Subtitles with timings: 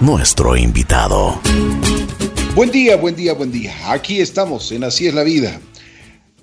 [0.00, 1.38] nuestro invitado.
[2.54, 3.74] Buen día, buen día, buen día.
[3.92, 5.60] Aquí estamos en Así es la vida.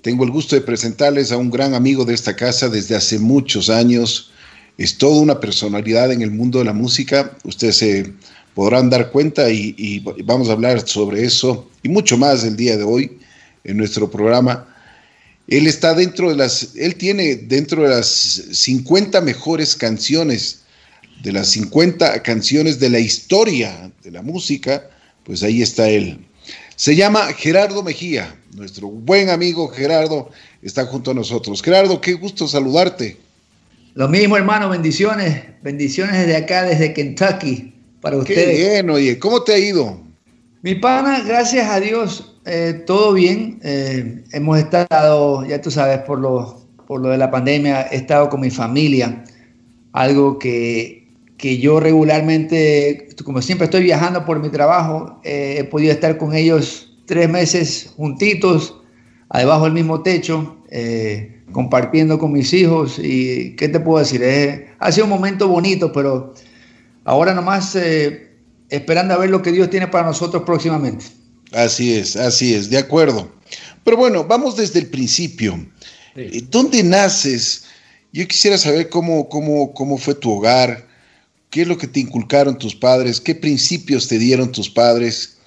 [0.00, 3.68] Tengo el gusto de presentarles a un gran amigo de esta casa desde hace muchos
[3.68, 4.30] años.
[4.78, 7.36] Es toda una personalidad en el mundo de la música.
[7.42, 8.12] Ustedes se
[8.54, 12.76] podrán dar cuenta y, y vamos a hablar sobre eso y mucho más el día
[12.76, 13.18] de hoy
[13.64, 14.64] en nuestro programa.
[15.48, 20.60] Él está dentro de las, él tiene dentro de las 50 mejores canciones,
[21.22, 24.88] de las 50 canciones de la historia de la música,
[25.24, 26.18] pues ahí está él.
[26.76, 30.30] Se llama Gerardo Mejía, nuestro buen amigo Gerardo
[30.62, 31.62] está junto a nosotros.
[31.62, 33.18] Gerardo, qué gusto saludarte.
[33.94, 38.56] Lo mismo, hermano, bendiciones, bendiciones desde acá, desde Kentucky, para ustedes.
[38.56, 40.00] Qué bien, oye, ¿cómo te ha ido?
[40.62, 43.60] Mi pana, gracias a Dios, eh, todo bien.
[43.62, 48.28] Eh, hemos estado, ya tú sabes, por lo, por lo de la pandemia, he estado
[48.28, 49.24] con mi familia,
[49.92, 50.99] algo que,
[51.40, 56.34] que yo regularmente, como siempre estoy viajando por mi trabajo, eh, he podido estar con
[56.34, 58.76] ellos tres meses juntitos,
[59.32, 60.58] debajo del mismo techo,
[61.52, 62.98] compartiendo con mis hijos.
[62.98, 64.22] Y, ¿qué te puedo decir?
[64.78, 66.34] ha sido un momento bonito, pero
[67.04, 67.76] ahora nomás
[68.68, 71.06] esperando a ver lo que Dios tiene para nosotros próximamente.
[71.52, 73.30] Así es, así es, de acuerdo.
[73.84, 75.58] Pero bueno, vamos desde el principio.
[76.14, 76.46] Sí.
[76.50, 77.64] ¿Dónde naces?
[78.12, 80.86] Yo quisiera saber cómo, cómo, cómo fue tu hogar,
[81.50, 85.38] qué es lo que te inculcaron tus padres, qué principios te dieron tus padres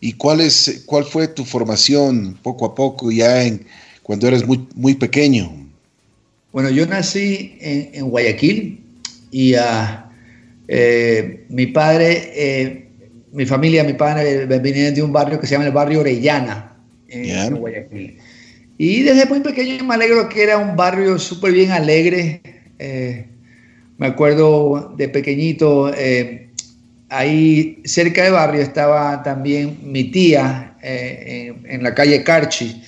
[0.00, 3.64] y cuál, es, cuál fue tu formación poco a poco ya en,
[4.02, 5.50] cuando eras muy, muy pequeño.
[6.52, 8.80] Bueno, yo nací en, en Guayaquil
[9.30, 10.04] y uh,
[10.68, 12.88] eh, mi padre, eh,
[13.32, 16.76] mi familia, mi padre venían de un barrio que se llama el barrio Orellana,
[17.08, 17.46] en, yeah.
[17.46, 18.18] en Guayaquil.
[18.76, 22.40] Y desde muy pequeño me alegro que era un barrio súper bien alegre.
[22.78, 23.26] Eh,
[23.98, 26.50] me acuerdo de pequeñito, eh,
[27.08, 32.82] ahí cerca del barrio estaba también mi tía eh, en, en, la calle Carchi.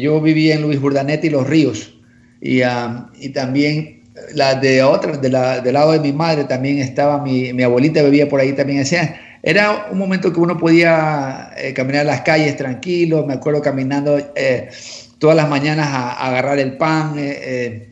[0.00, 1.94] yo vivía en Luis Burdanete y Los Ríos.
[2.40, 4.00] Y, uh, y también
[4.34, 8.02] la de otra, de la, del lado de mi madre también estaba, mi, mi abuelita
[8.02, 8.80] vivía por ahí también.
[8.80, 14.18] Decía, era un momento que uno podía eh, caminar las calles tranquilo, me acuerdo caminando
[14.34, 14.70] eh,
[15.18, 17.14] todas las mañanas a, a agarrar el pan.
[17.16, 17.88] Eh,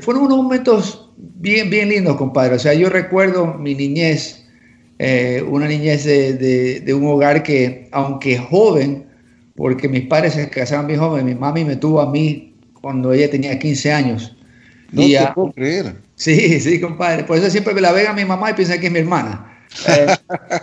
[0.00, 2.56] fueron unos momentos bien, bien lindos, compadre.
[2.56, 4.44] O sea, yo recuerdo mi niñez,
[5.48, 9.06] una niñez de, de, de, un hogar que, aunque joven,
[9.56, 13.30] porque mis padres se casaron bien jóvenes, mi mami me tuvo a mí cuando ella
[13.30, 14.36] tenía 15 años.
[14.92, 15.94] No y, te puedo creer.
[16.16, 17.24] Sí, sí, compadre.
[17.24, 19.64] Por eso siempre me la vega a mi mamá y piensa que es mi hermana.
[19.88, 20.06] Eh,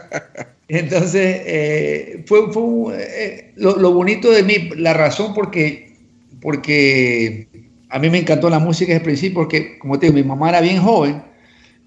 [0.68, 5.98] entonces, eh, fue, fue eh, lo, lo, bonito de mí, la razón porque,
[6.40, 7.49] porque
[7.90, 10.50] a mí me encantó la música desde el principio, porque, como te digo, mi mamá
[10.50, 11.24] era bien joven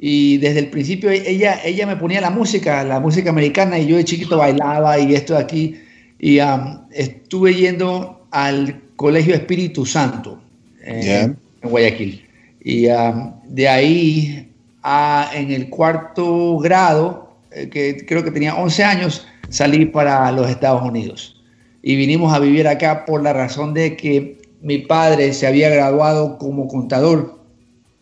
[0.05, 3.97] y desde el principio ella, ella me ponía la música, la música americana, y yo
[3.97, 5.81] de chiquito bailaba y esto de aquí.
[6.19, 10.43] Y um, estuve yendo al Colegio Espíritu Santo
[10.85, 11.23] yeah.
[11.23, 12.27] en Guayaquil.
[12.65, 14.53] Y um, de ahí
[14.83, 20.51] a, en el cuarto grado, eh, que creo que tenía 11 años, salí para los
[20.51, 21.41] Estados Unidos.
[21.81, 26.39] Y vinimos a vivir acá por la razón de que mi padre se había graduado
[26.39, 27.39] como contador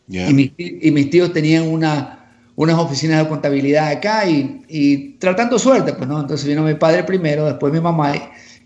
[0.08, 0.28] yeah.
[0.28, 5.58] y, mi, y, mis tíos tenían una, unas oficinas de contabilidad acá y, y, tratando
[5.58, 8.14] suerte, pues no, entonces vino mi padre primero, después mi mamá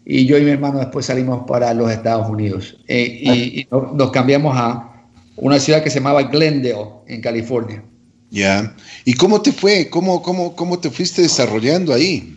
[0.05, 4.11] y yo y mi hermano después salimos para los Estados Unidos eh, y, y, nos
[4.11, 4.91] cambiamos a
[5.37, 7.83] una ciudad que se llamaba Glendale, en California.
[8.31, 8.75] Ya.
[9.05, 9.89] ¿Y cómo te fue?
[9.89, 12.37] ¿Cómo, cómo, ¿Cómo te fuiste desarrollando ahí?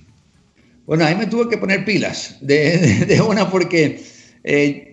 [0.85, 4.03] Bueno, ahí me tuve que poner pilas de, de, de una porque,
[4.44, 4.87] eh,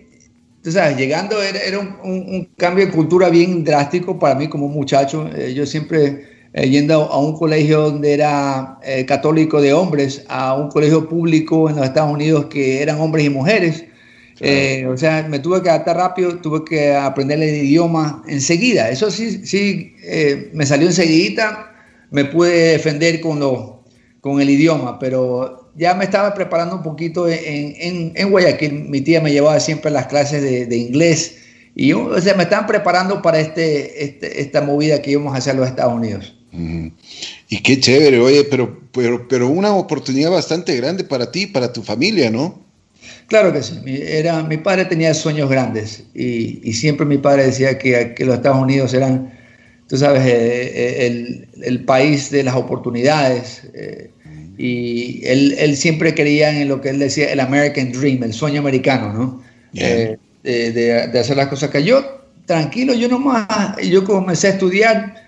[0.65, 4.47] tú sabes, llegando era, era un, un, un, cambio de cultura bien drástico para mí
[4.47, 5.29] como muchacho.
[5.35, 10.55] Eh, yo siempre eh, yendo a un colegio donde era eh, católico de hombres, a
[10.55, 13.85] un colegio público en los Estados Unidos que eran hombres y mujeres.
[14.39, 18.89] Eh, o sea, me tuve que adaptar rápido, tuve que aprender el idioma enseguida.
[18.89, 21.75] Eso sí, sí eh, me salió enseguida,
[22.09, 23.83] me pude defender con, lo,
[24.19, 28.73] con el idioma, pero ya me estaba preparando un poquito en, en, en Guayaquil.
[28.73, 31.37] Mi tía me llevaba siempre las clases de, de inglés
[31.75, 35.55] y o sea, me estaban preparando para este, este, esta movida que íbamos a hacer
[35.55, 36.33] los Estados Unidos.
[36.53, 36.87] Mm.
[37.49, 41.83] Y qué chévere, oye, pero, pero, pero una oportunidad bastante grande para ti, para tu
[41.83, 42.63] familia, ¿no?
[43.27, 43.75] Claro que sí.
[43.85, 48.35] Era, mi padre tenía sueños grandes y, y siempre mi padre decía que, que, los
[48.35, 49.33] Estados Unidos eran,
[49.89, 53.63] tú sabes, eh, eh, el, el, país de las oportunidades.
[53.73, 54.11] Eh,
[54.57, 58.61] y él, él, siempre creía en lo que él decía, el American Dream, el sueño
[58.61, 59.43] americano, ¿no?
[59.73, 63.47] Eh, de, de, de, hacer las cosas que yo, tranquilo, yo nomás,
[63.83, 65.25] yo comencé a estudiar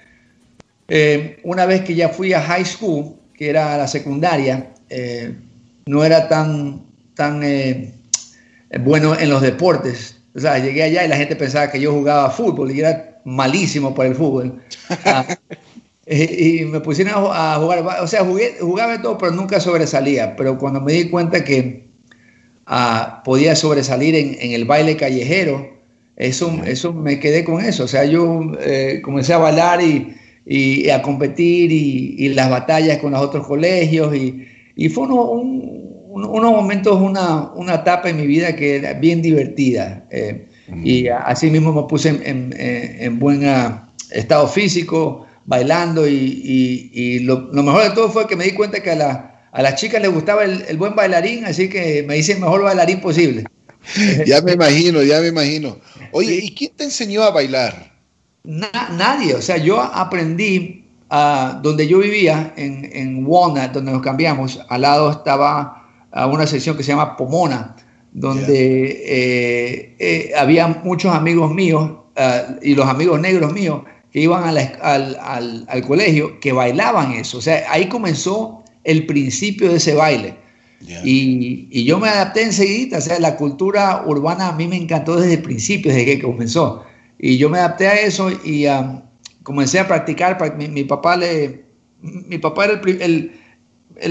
[0.88, 5.35] eh, una vez que ya fui a high school, que era la secundaria, eh,
[5.85, 6.83] no era tan,
[7.13, 7.94] tan eh,
[8.79, 10.15] bueno en los deportes.
[10.35, 13.94] O sea, llegué allá y la gente pensaba que yo jugaba fútbol y era malísimo
[13.94, 14.62] para el fútbol.
[15.06, 15.25] Ah,
[16.09, 20.36] y me pusieron a, jugar, o sea, jugué, jugaba todo, pero nunca sobresalía.
[20.36, 21.88] Pero cuando me di cuenta que
[22.65, 25.77] ah, podía sobresalir en, en, el baile callejero,
[26.15, 27.83] eso, eso me quedé con eso.
[27.83, 28.54] O sea, yo
[29.04, 30.15] comencé a bailar y,
[30.45, 35.88] y, a competir y, y, las batallas con los otros colegios y, y fue un,
[36.10, 40.06] unos momentos, una, una, etapa en mi vida que era bien divertida.
[40.10, 40.48] Eh,
[40.83, 47.19] y así mismo me puse en, en, en buen ah, estado físico, bailando y, y
[47.19, 49.75] lo, lo, mejor de todo fue que me di cuenta que a, la, a las
[49.75, 53.45] chicas les gustaba el, el, buen bailarín, así que me hice el mejor bailarín posible.
[54.25, 55.77] ya me imagino, ya me imagino.
[56.11, 57.95] Oye, ¿y quién te enseñó a bailar?
[58.44, 64.61] nadie, o sea, yo aprendí uh, donde yo vivía, en, en, Walnut, donde nos cambiamos,
[64.69, 65.85] al lado estaba
[66.15, 67.75] uh, una sección que se llama Pomona,
[68.13, 69.15] donde yeah.
[69.15, 73.81] eh, eh, había muchos amigos míos uh, y los amigos negros míos
[74.12, 77.39] que iban a la, al, al, al, colegio que bailaban eso.
[77.39, 80.36] O sea, ahí comenzó el principio de ese baile.
[80.80, 81.01] Yeah.
[81.04, 85.19] Y, y, yo me adapté enseguida, o sea, la cultura urbana a mí me encantó
[85.19, 86.83] desde el principio, desde que comenzó.
[87.19, 89.01] Y yo me adapté a eso y um,
[89.44, 90.38] comencé a practicar.
[90.56, 91.65] Mi, mi, papá le,
[92.01, 93.31] mi papá era el, el,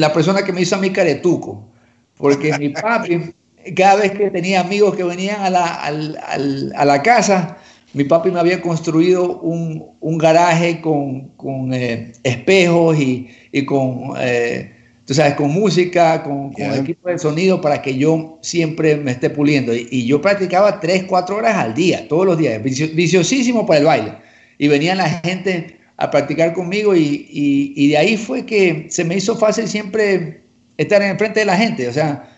[0.01, 1.69] la persona que me hizo a mí caretuco,
[2.17, 3.33] porque mi papi,
[3.77, 7.59] cada vez que tenía amigos que venían a la, al, al, a la casa,
[7.93, 14.13] mi papi me había construido un, un garaje con, con eh, espejos y, y con...
[14.19, 14.73] Eh,
[15.07, 16.77] tú sabes, con música, con, con yeah.
[16.77, 19.73] equipo de sonido para que yo siempre me esté puliendo.
[19.73, 23.79] Y, y, yo practicaba tres, cuatro horas al día, todos los días, vicio, viciosísimo para
[23.79, 24.13] el baile.
[24.59, 29.05] Y venían la gente a practicar conmigo y, y, y, de ahí fue que se
[29.05, 30.43] me hizo fácil siempre
[30.77, 31.89] estar en el frente de la gente.
[31.89, 32.29] O sea,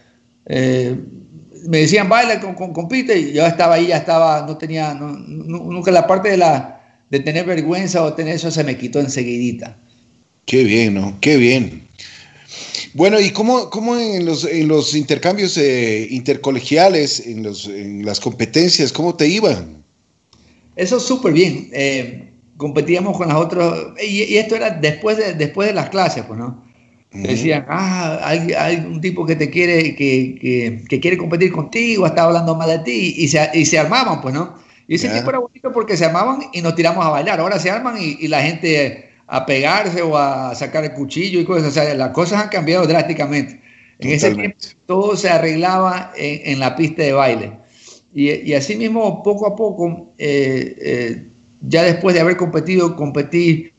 [0.47, 0.95] eh,
[1.67, 5.13] me decían, baila, con, con, compite, y yo estaba ahí, ya estaba, no tenía, no,
[5.13, 9.01] no, nunca la parte de, la, de tener vergüenza o tener eso se me quitó
[9.01, 9.77] enseguidita.
[10.45, 11.17] Qué bien, ¿no?
[11.21, 11.87] Qué bien.
[12.95, 18.19] Bueno, ¿y cómo, cómo en, los, en los intercambios eh, intercolegiales, en, los, en las
[18.19, 19.85] competencias, cómo te iban?
[20.75, 21.69] Eso súper bien.
[21.73, 26.25] Eh, competíamos con las otras, y, y, esto era después de, después de las clases,
[26.27, 26.68] pues, ¿no?
[27.11, 32.07] Decían, ah, hay, hay, un tipo que te quiere, que, que, que, quiere competir contigo,
[32.07, 34.57] está hablando más de ti, y se, y se armaban, pues, ¿no?
[34.87, 35.19] Y ese yeah.
[35.19, 37.41] tipo era bonito porque se armaban y nos tiramos a bailar.
[37.41, 41.45] Ahora se arman y, y la gente a pegarse o a sacar el cuchillo y
[41.45, 41.69] cosas.
[41.69, 43.61] O sea, las cosas han cambiado drásticamente.
[43.99, 44.57] En ese tiempo
[44.87, 47.53] todo se arreglaba en, en la pista de baile.
[48.13, 51.27] Y, y, así mismo, poco a poco, eh, eh,
[51.61, 53.71] ya después de haber competido, competí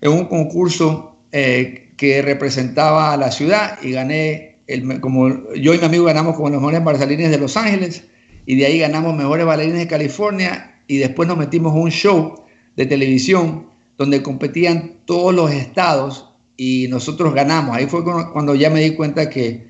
[0.00, 5.78] en un concurso eh, que representaba a la ciudad y gané, el, como yo y
[5.78, 8.08] mi amigo ganamos como los mejores bailarines de Los Ángeles
[8.44, 12.42] y de ahí ganamos mejores bailarines de California y después nos metimos a un show
[12.74, 13.68] de televisión
[13.98, 17.76] donde competían todos los estados y nosotros ganamos.
[17.76, 19.68] Ahí fue cuando ya me di cuenta que,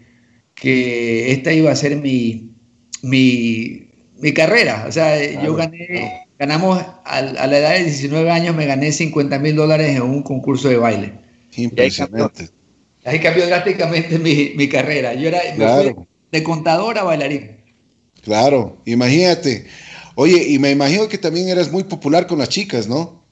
[0.55, 2.55] que esta iba a ser mi,
[3.03, 3.91] mi,
[4.21, 4.87] mi carrera.
[4.89, 8.91] O sea, claro, yo gané, ganamos a, a, la edad de 19 años, me gané
[8.91, 11.22] 50 mil dólares en un concurso de baile.
[11.57, 12.43] Impresionante.
[12.43, 15.15] Ahí cambió, ahí cambió drásticamente mi, mi, carrera.
[15.15, 16.07] Yo era claro.
[16.31, 17.59] de contador a bailarín.
[18.23, 19.67] Claro, imagínate.
[20.15, 23.23] Oye, y me imagino que también eras muy popular con las chicas, ¿no?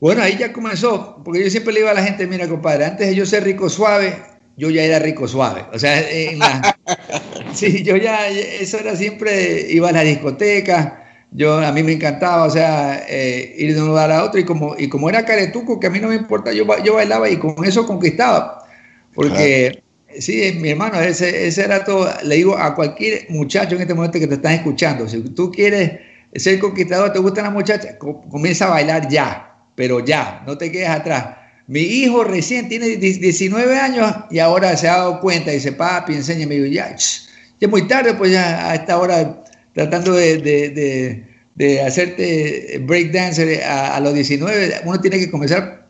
[0.00, 3.08] Bueno, ahí ya comenzó, porque yo siempre le digo a la gente, mira, compadre, antes
[3.08, 4.16] de yo ser rico suave,
[4.56, 5.64] yo ya era rico suave.
[5.72, 6.04] O sea,
[6.36, 6.78] la,
[7.54, 12.44] sí, yo ya, eso era siempre, iba a la discoteca, yo, a mí me encantaba,
[12.44, 15.78] o sea, eh, ir de un lugar a otro, y como, y como era caretuco,
[15.78, 18.66] que a mí no me importa, yo, yo bailaba y con eso conquistaba.
[19.14, 20.20] Porque, claro.
[20.20, 24.18] sí, mi hermano, ese, ese era todo, le digo a cualquier muchacho en este momento
[24.18, 26.00] que te están escuchando, si tú quieres
[26.34, 27.96] ser conquistador, te gustan las muchachas,
[28.30, 31.36] comienza a bailar ya pero ya, no te quedes atrás.
[31.68, 36.14] Mi hijo recién tiene 19 años y ahora se ha dado cuenta y dice, papi,
[36.14, 36.56] enséñame.
[36.56, 39.44] Y ya, ya es muy tarde, pues ya a esta hora
[39.78, 45.86] tratando de, de, de, de hacerte breakdancer a, a, los 19, uno tiene que comenzar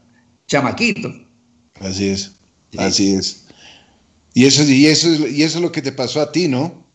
[0.47, 1.11] chamaquito.
[1.81, 2.33] Así es,
[2.71, 2.79] sí.
[2.79, 3.47] así es.
[4.35, 6.87] Y eso, y, eso, y eso es lo que te pasó a ti, ¿no?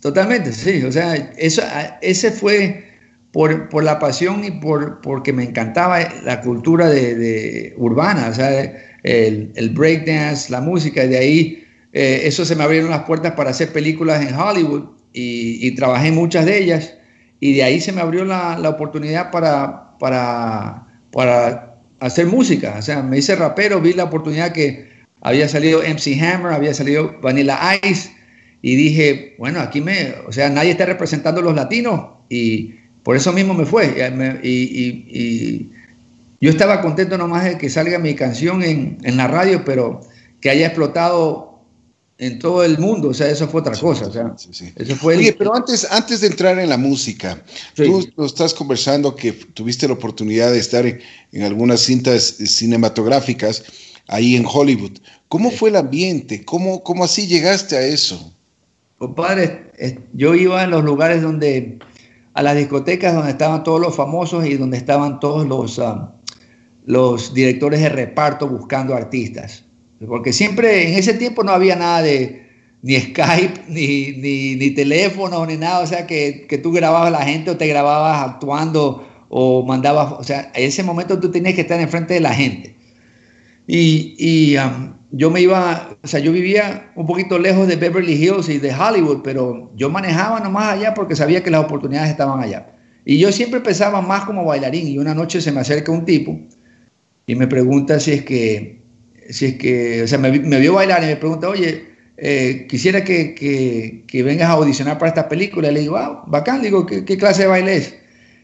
[0.00, 0.82] Totalmente, sí.
[0.82, 1.62] O sea, eso,
[2.02, 2.84] ese fue
[3.30, 8.34] por, por, la pasión y por, porque me encantaba la cultura de, de urbana, o
[8.34, 8.60] sea,
[9.04, 13.34] el, el breakdance, la música, y de ahí eh, eso se me abrieron las puertas
[13.34, 16.94] para hacer películas en Hollywood y, trabajé en muchas de ellas
[17.40, 22.76] y de ahí se me abrió la, la oportunidad para, para, para hacer música.
[22.78, 24.88] O sea, me hice rapero, vi la oportunidad que
[25.20, 28.10] había salido MC Hammer, había salido Vanilla Ice
[28.62, 33.16] y dije, bueno, aquí me, o sea, nadie está representando a los latinos y por
[33.16, 33.94] eso mismo me fue.
[34.42, 35.70] Y,
[36.42, 40.00] yo estaba contento nomás de que salga mi canción en, la radio, pero
[40.40, 41.49] que haya explotado
[42.20, 44.06] en todo el mundo, o sea, eso fue otra cosa.
[44.06, 44.34] O sea,
[44.76, 47.42] eso fue Oye, pero antes, antes de entrar en la música,
[47.74, 53.64] tú estás conversando que tuviste la oportunidad de estar en algunas cintas cinematográficas
[54.06, 54.98] ahí en Hollywood.
[55.28, 56.44] ¿Cómo fue el ambiente?
[56.44, 58.34] ¿Cómo, cómo así llegaste a eso?
[58.98, 59.72] Compadre,
[60.12, 61.78] yo iba a los lugares donde,
[62.34, 66.12] a las discotecas donde estaban todos los famosos y donde estaban todos los, ah,
[66.84, 69.64] los directores de reparto buscando artistas.
[70.06, 72.48] Porque siempre en ese tiempo no había nada de
[72.82, 75.80] ni Skype, ni, ni, ni teléfono, ni nada.
[75.80, 80.12] O sea, que, que, tú grababas a la gente o te grababas actuando o mandabas.
[80.12, 82.76] O sea, en ese momento tú tenías que estar enfrente de la gente.
[83.66, 88.48] Y, um, yo me iba, o sea, yo vivía un poquito lejos de Beverly Hills
[88.48, 92.72] y de Hollywood, pero yo manejaba nomás allá porque sabía que las oportunidades estaban allá.
[93.04, 96.38] Y yo siempre pensaba más como bailarín y una noche se me acerca un tipo
[97.26, 98.79] y me pregunta si es que,
[99.30, 103.34] si es que, o sea, me, vio bailar y me pregunta, oye, eh, quisiera que,
[104.06, 105.70] que, vengas a audicionar para esta película.
[105.70, 107.96] Y le digo, ah, bacán, digo, ¿qué, ¿qué, clase de baile es?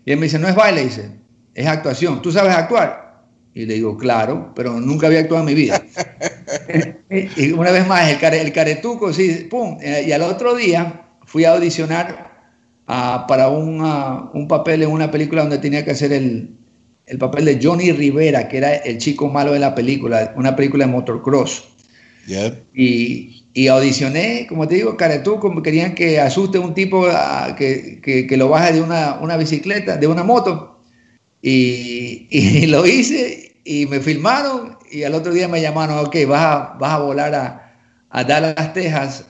[0.04, 1.10] Y él me dice, no es baile, dice,
[1.54, 2.22] es actuación.
[2.22, 3.24] ¿Tú sabes actuar?
[3.54, 5.82] Y le digo, claro, pero nunca había actuado en mi vida.
[7.36, 9.78] y una vez más, el, care, el caretuco, sí, pum.
[9.80, 12.30] Eh, y al otro día fui a audicionar
[12.86, 16.56] ah, para un, ah, un, papel en una película donde tenía que hacer el,
[17.06, 20.86] el, papel de Johnny Rivera, que era el chico malo de la película, una película
[20.86, 21.68] de motocross.
[22.74, 28.00] Y, y, audicioné, como te digo, caretuco, querían que asuste a un tipo ah, que,
[28.02, 30.80] que, que, lo baje de una, una bicicleta, de una moto.
[31.40, 36.42] Y, y, lo hice y me filmaron y al otro día me llamaron, ok, vas
[36.42, 37.66] a, vas a volar a,
[38.10, 39.26] a Dallas, Texas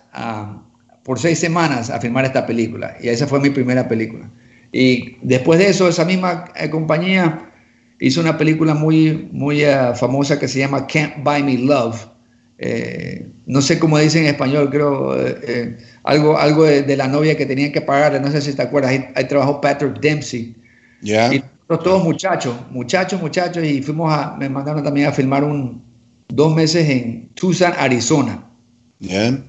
[1.02, 2.96] por seis semanas a filmar esta película.
[3.00, 4.30] Y esa fue mi primera película.
[4.72, 7.52] Y después de eso, esa misma eh, compañía
[8.00, 12.06] hizo una película muy, muy uh, famosa que se llama Can't Buy Me Love.
[12.58, 17.44] Eh, no sé cómo dice en español, creo, eh, algo, algo de, la novia que
[17.44, 20.56] tenían que pagar, no sé si te acuerdas, ahí, trabajó Patrick Dempsey.
[21.02, 21.30] ya
[21.66, 25.82] todos muchachos, muchachos, muchachos, y fuimos a, me mandaron también a filmar un,
[26.28, 28.44] dos meses en Tucson, Arizona.
[29.00, 29.44] Bien.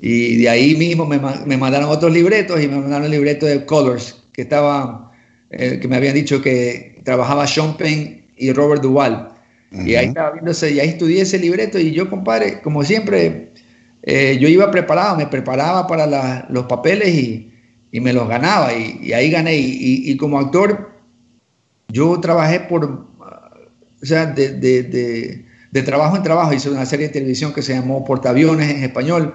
[0.00, 3.64] Y de ahí mismo me, me, mandaron otros libretos y me mandaron el libreto de
[3.64, 5.12] Colors, que estaba,
[5.50, 9.28] eh, que me habían dicho que trabajaba Sean Penn y Robert Duvall.
[9.72, 13.52] Y ahí estaba viéndose, y ahí estudié ese libreto y yo, compadre, como siempre,
[14.02, 17.52] eh, yo iba preparado, me preparaba para los papeles y,
[17.90, 19.56] y, me los ganaba y, y ahí gané.
[19.56, 20.90] Y, y, como actor
[21.88, 23.06] yo trabajé por, o
[24.02, 28.04] sea, de, de, de, trabajo en trabajo, hice una serie de televisión que se llamó
[28.04, 29.34] Portaaviones en español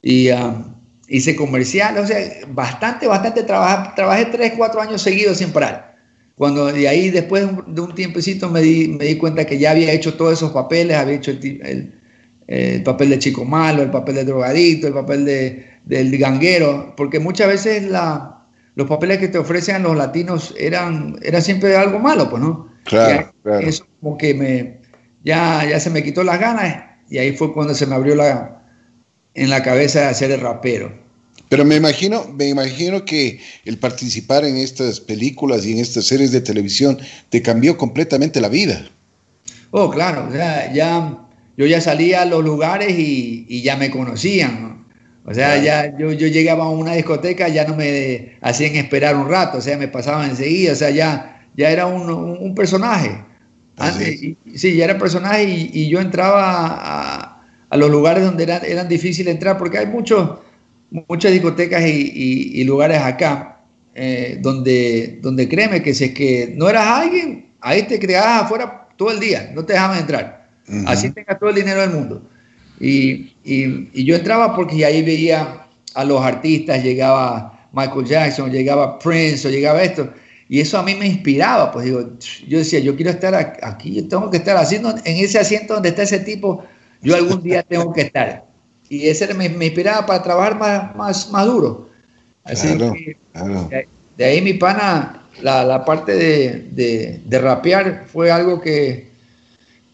[0.00, 0.74] y um,
[1.08, 2.18] hice comerciales, o sea,
[2.48, 5.89] bastante, bastante, trabajé, trabajé tres, cuatro años seguidos sin parar.
[6.40, 9.92] Cuando, y ahí después de un tiempecito me di, me di cuenta que ya había
[9.92, 11.92] hecho todos esos papeles, había hecho el,
[12.46, 17.20] el, papel de chico malo, el papel de drogadito, el papel de, del ganguero, porque
[17.20, 22.30] muchas veces la, los papeles que te ofrecen los latinos eran, era siempre algo malo,
[22.30, 22.72] pues, ¿no?
[22.84, 23.68] Claro, claro.
[23.68, 24.80] Eso como que me,
[25.22, 28.62] ya, ya se me quitó las ganas y ahí fue cuando se me abrió la,
[29.34, 30.90] en la cabeza de hacer el rapero.
[31.50, 36.30] Pero me imagino, me imagino que el participar en estas películas y en estas series
[36.30, 36.96] de televisión
[37.28, 38.88] te cambió completamente la vida.
[39.72, 41.18] Oh, claro, o sea, ya
[41.56, 44.80] yo ya salía a los lugares y, y ya me conocían, ¿no?
[45.24, 49.28] O sea, ya yo, yo llegaba a una discoteca, ya no me hacían esperar un
[49.28, 53.22] rato, o sea, me pasaban enseguida, o sea, ya, ya era un, un, personaje.
[54.54, 59.34] sí, ya era personaje y, yo entraba a, a, los lugares donde eran, eran difíciles
[59.34, 60.38] entrar, porque hay muchos,
[60.90, 63.50] muchas discotecas y, y lugares acá
[63.94, 68.88] eh, donde, donde créeme que si es que no eras alguien, ahí te quedabas afuera
[68.96, 70.48] todo el día, no te dejaban entrar.
[70.86, 72.22] Así tengas todo el dinero del mundo.
[72.78, 79.48] Y, y, yo entraba porque ahí veía a los artistas, llegaba Michael Jackson, llegaba Prince,
[79.48, 80.08] o llegaba esto.
[80.48, 82.08] Y eso a mí me inspiraba, pues digo,
[82.46, 85.88] yo decía, yo quiero estar aquí, yo tengo que estar haciendo en ese asiento donde
[85.88, 86.64] está ese tipo,
[87.02, 88.44] yo algún día tengo que estar.
[88.90, 91.88] Y ese me, me inspiraba para trabajar más, más, más duro.
[92.44, 93.16] Así que,
[94.18, 99.10] De, ahí mi pana, la, la parte de, de, de rapear fue algo que,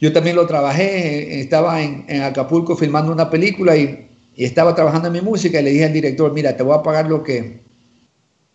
[0.01, 4.03] yo también lo trabajé, estaba en, Acapulco filmando una película y,
[4.37, 7.07] estaba trabajando en mi música y le dije al director, mira, te voy a pagar
[7.07, 7.61] lo que,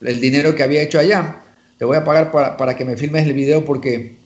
[0.01, 1.41] el dinero que había hecho allá,
[1.79, 4.17] te voy a pagar para, que me filmes el video porque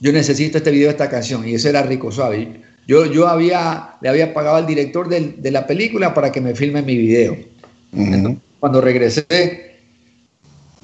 [0.00, 2.60] yo necesito este video, esta canción, y ese era Rico Suave.
[2.86, 6.82] Yo, yo había, le había pagado al director de la película para que me filme
[6.82, 7.36] mi video.
[8.60, 9.76] cuando regresé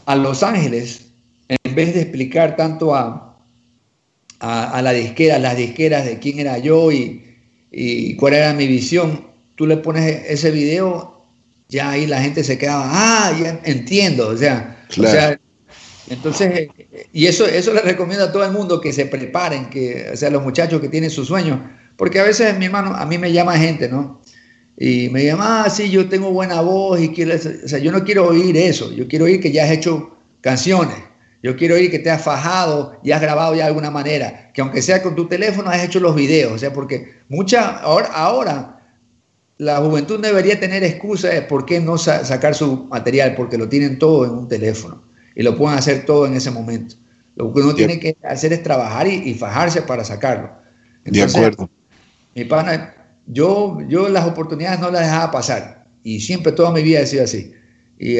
[0.07, 1.13] a Los Ángeles,
[1.49, 3.39] en vez de explicar tanto a,
[4.41, 7.37] a, la disquera, las disqueras de quién era yo y,
[7.71, 11.23] y cuál era mi visión, tú le pones ese video,
[11.69, 15.39] ya ahí la gente se quedaba, ah, ya entiendo, o sea, o sea
[16.09, 16.69] entonces,
[17.13, 20.31] y eso, eso le recomiendo a todo el mundo que se preparen, que, o sea,
[20.31, 21.59] los muchachos que tienen sus sueños,
[21.97, 24.21] porque a veces, mi hermano, a mí me llama gente, ¿no?
[24.77, 28.05] Y me llama, ah, sí, yo tengo buena voz y quiero, o sea, yo no
[28.05, 30.97] quiero oír eso, yo quiero oír que ya has hecho canciones,
[31.43, 34.61] yo quiero oír que te has fajado y has grabado ya de alguna manera, que
[34.61, 38.81] aunque sea con tu teléfono has hecho los videos, o sea, porque mucha, ahora, ahora
[39.59, 43.99] la juventud debería tener excusas de por qué no sacar su material, porque lo tienen
[43.99, 45.05] todo en un teléfono
[45.37, 46.97] y lo pueden hacer todo en ese momento.
[47.37, 50.51] Lo que uno tiene que hacer es trabajar y, fajarse para sacarlo.
[51.05, 51.71] de acuerdo.
[52.35, 52.95] Mi pana,
[53.27, 57.25] yo, yo las oportunidades no las dejaba pasar y siempre toda mi vida he sido
[57.25, 57.53] así.
[57.99, 58.19] Y,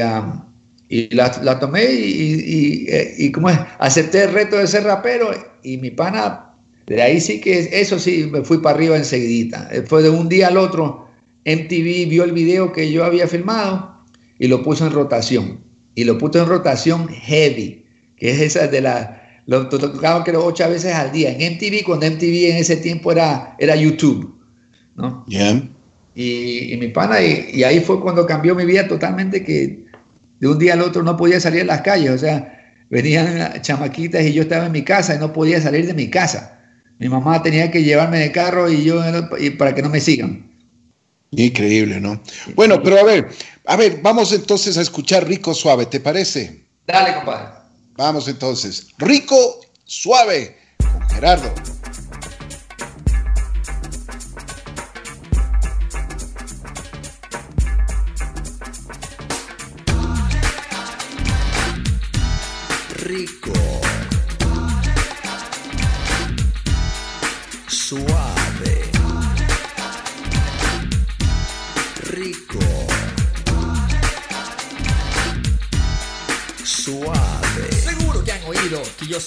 [0.89, 3.59] y la, la, tomé y, y, y, ¿cómo es?
[3.79, 5.31] acepté el reto de ser rapero
[5.63, 6.55] y mi pana,
[6.87, 9.71] de ahí sí que eso sí me fui para arriba enseguidita.
[9.87, 11.09] Fue de un día al otro,
[11.45, 14.05] MTV vio el video que yo había filmado
[14.39, 15.61] y lo puso en rotación
[15.95, 19.22] y lo puso en rotación heavy, que es esa de la...
[19.53, 23.55] Lo tocaba creo ocho veces al día en MTV, cuando MTV en ese tiempo era,
[23.59, 24.35] era YouTube,
[24.95, 25.27] ¿no?
[26.15, 29.85] Y, mi pana, y, ahí fue cuando cambió mi vida totalmente, que
[30.41, 34.25] de un día al otro no podía salir a las calles, o sea, venían chamaquitas
[34.25, 36.59] y yo estaba en mi casa y no podía salir de mi casa.
[36.99, 39.03] Mi mamá tenía que llevarme de carro y yo
[39.39, 40.51] y para que no me sigan.
[41.31, 42.23] Increíble, ¿no?
[42.55, 43.29] Bueno, pero a ver,
[43.67, 46.65] a ver, vamos entonces a escuchar Rico Suave, ¿te parece?
[46.87, 47.62] Dale, compadre.
[47.97, 48.89] Vamos entonces.
[48.99, 51.53] Rico Suave con Gerardo.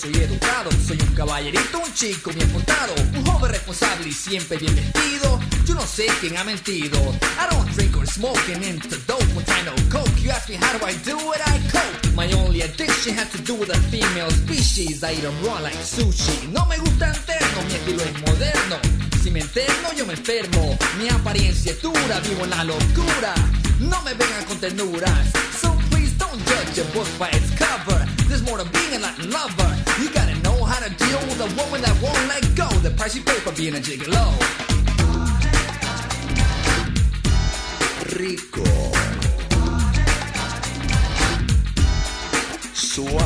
[0.05, 0.69] Soy educado.
[0.87, 2.93] Soy un caballerito, un chico bien portado.
[3.13, 5.39] Un joven responsable y siempre bien vestido.
[5.65, 6.97] Yo no sé quién ha mentido.
[7.37, 10.09] I don't drink or smoke and into dope with I know coke.
[10.21, 12.13] You ask me how do I do it, I cope.
[12.15, 15.03] My only addiction has to do with a female species.
[15.03, 16.51] I eat them raw like sushi.
[16.51, 18.77] No me gusta interno, mi estilo es moderno.
[19.23, 20.77] Si me enfermo, yo me enfermo.
[20.99, 23.33] Mi apariencia es dura, vivo en la locura.
[23.79, 25.31] No me vengan con ternuras.
[25.59, 25.74] So don't
[26.65, 28.05] judge a book by its cover.
[28.27, 29.75] There's more to being a Latin lover.
[30.01, 32.67] You gotta know how to deal with a woman that won't let go.
[32.79, 34.25] The price you pay for being a gigolo.
[38.17, 38.63] Rico.
[42.73, 43.25] Suave.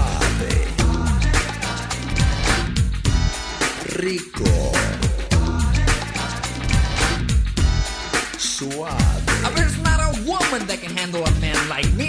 [3.99, 4.73] Rico.
[8.37, 9.45] Suave.
[9.45, 12.08] I bet it's not a woman that can handle a man like me.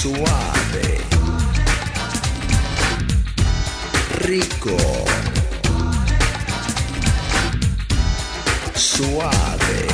[0.00, 1.04] suave,
[4.22, 5.04] rico,
[8.74, 9.89] suave.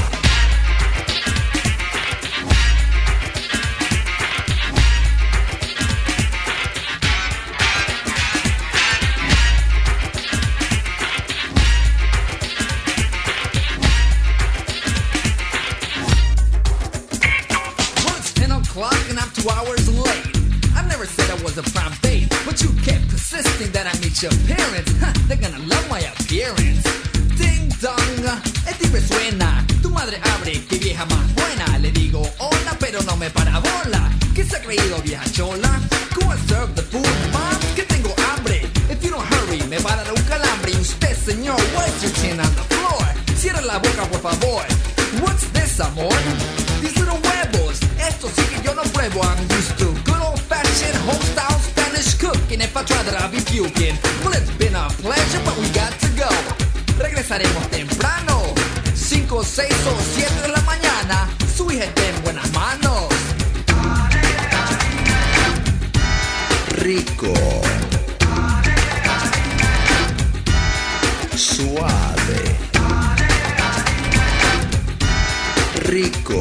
[62.36, 63.06] Buenas manos.
[66.78, 67.32] rico,
[71.34, 72.56] suave,
[75.86, 76.38] rico,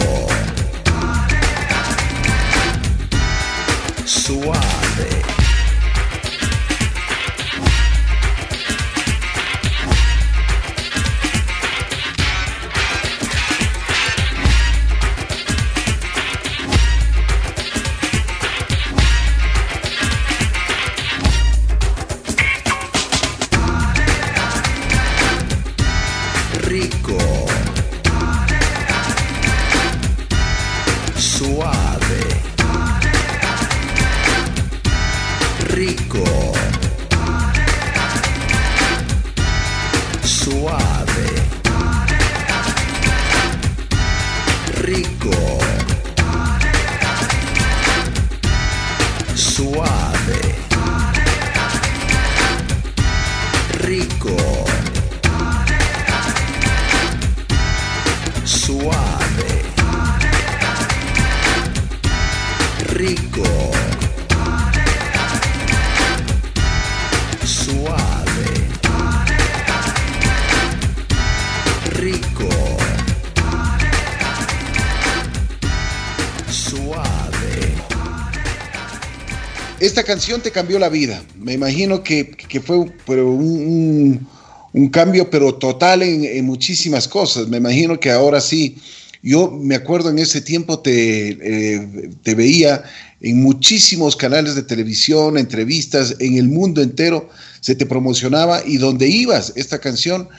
[80.05, 81.21] canción te cambió la vida.
[81.37, 84.27] Me imagino que, que fue pero un, un,
[84.71, 87.49] un cambio, pero total en, en, muchísimas cosas.
[87.49, 88.77] Me imagino que ahora sí.
[89.21, 92.83] Yo me acuerdo en ese tiempo te, eh, te veía
[93.21, 97.27] en muchísimos canales de televisión, entrevistas, en el mundo entero
[97.59, 100.29] se te promocionaba y donde ibas, esta canción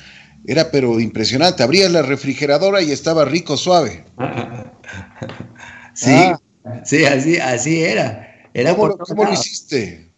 [0.46, 1.64] era pero impresionante.
[1.64, 4.04] Abrías la refrigeradora y estaba rico, suave.
[5.96, 6.38] Sí, ah.
[6.84, 8.35] sí, así, así era.
[8.56, 10.08] Era ¿Cómo, lo, ¿cómo lo hiciste?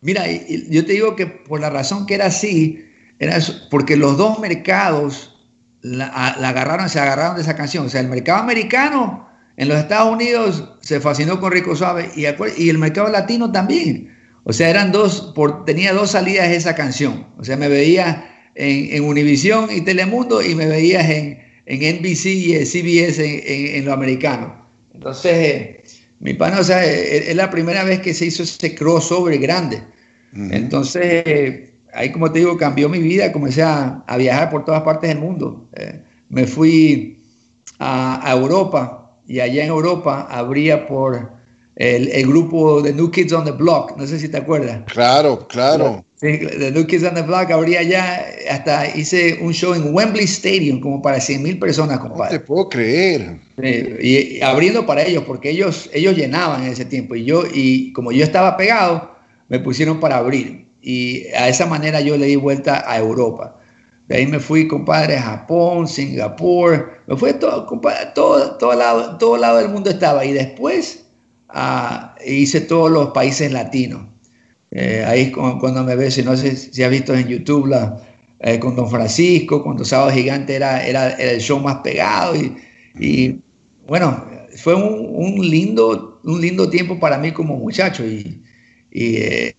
[0.00, 2.86] Mira, yo te digo que por la razón que era así,
[3.18, 5.48] era porque los dos mercados
[5.82, 7.86] la, la, agarraron, se agarraron de esa canción.
[7.86, 12.26] O sea, el mercado americano en los Estados Unidos se fascinó con Rico Suave y,
[12.62, 14.16] y el mercado latino también.
[14.44, 17.26] O sea, eran dos, por, tenía dos salidas esa canción.
[17.38, 22.26] O sea, me veía en, en Univision y Telemundo y me veías en, en NBC
[22.26, 24.64] y CBS en, en, en, lo americano.
[24.94, 25.79] Entonces, eh,
[26.20, 29.82] mi pana, o sea, es, es, la primera vez que se hizo ese crossover grande.
[30.32, 30.54] Uh -huh.
[30.54, 35.08] Entonces, ahí como te digo, cambió mi vida, comencé a, a viajar por todas partes
[35.08, 35.68] del mundo.
[35.74, 37.18] Eh, me fui
[37.78, 41.32] a, a, Europa y allá en Europa abría por
[41.76, 44.82] el, el, grupo de New Kids on the Block, no sé si te acuerdas.
[44.86, 46.04] Claro, claro.
[46.20, 50.78] The New Kids on the Block abría allá, hasta hice un show en Wembley Stadium
[50.78, 52.34] como para 100 mil personas, compadre.
[52.34, 53.40] No te puedo creer.
[53.62, 57.44] Sí, y, y, abriendo para ellos, porque ellos, ellos llenaban en ese tiempo y yo,
[57.50, 59.16] y como yo estaba pegado,
[59.48, 63.56] me pusieron para abrir y a esa manera yo le di vuelta a Europa.
[64.08, 69.18] De ahí me fui, compadre, a Japón, Singapur, me fui todo, compadre, todo, todo, lado,
[69.18, 70.24] todo lado del mundo estaba.
[70.24, 71.06] Y después
[71.54, 74.09] uh, hice todos los países latinos.
[74.72, 77.96] Eh, ahí cuando me ves, no sé si has visto en YouTube la,
[78.40, 82.34] eh, con Don Francisco, cuando Sábado Gigante era, era, el show más pegado.
[82.98, 83.40] Y,
[83.86, 84.24] bueno,
[84.56, 88.06] fue un, lindo, un lindo tiempo para mí como muchacho.
[88.06, 88.42] Y,
[88.90, 89.56] y eh,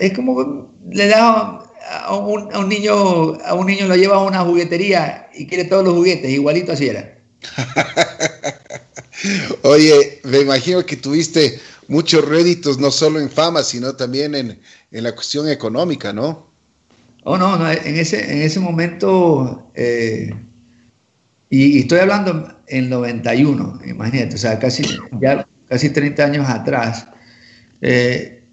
[0.00, 4.24] es como le da a un, a un, niño a un niño lo lleva a
[4.24, 7.18] una juguetería y quiere todos los juguetes igualito así era
[9.62, 14.58] oye me imagino que tuviste muchos réditos no solo en fama sino también en,
[14.90, 16.50] en la cuestión económica no
[17.24, 20.34] oh no, no en ese en ese momento eh,
[21.50, 24.84] y, estoy hablando en 91 imagínate o sea casi
[25.20, 27.06] ya casi 30 años atrás
[27.80, 28.44] eh,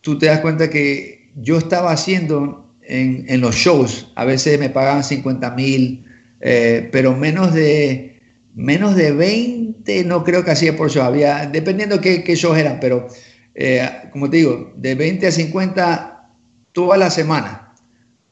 [0.00, 4.68] tú te das cuenta que yo estaba haciendo en, en los shows, a veces me
[4.68, 6.04] pagaban 50 mil,
[6.40, 8.20] eh, pero menos de,
[8.54, 9.69] menos de 20
[10.04, 13.08] no creo que hacía por show, había, dependiendo qué, qué shows eran, pero
[13.54, 16.30] eh, como te digo, de 20 a 50
[16.72, 17.74] toda la semana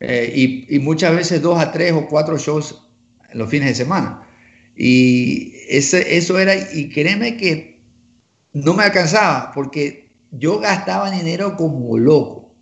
[0.00, 2.84] eh, y, y, muchas veces dos a tres o cuatro shows
[3.30, 4.28] en los fines de semana.
[4.76, 7.82] Y ese, eso era, y créeme que
[8.52, 12.54] no me alcanzaba porque yo gastaba dinero como loco.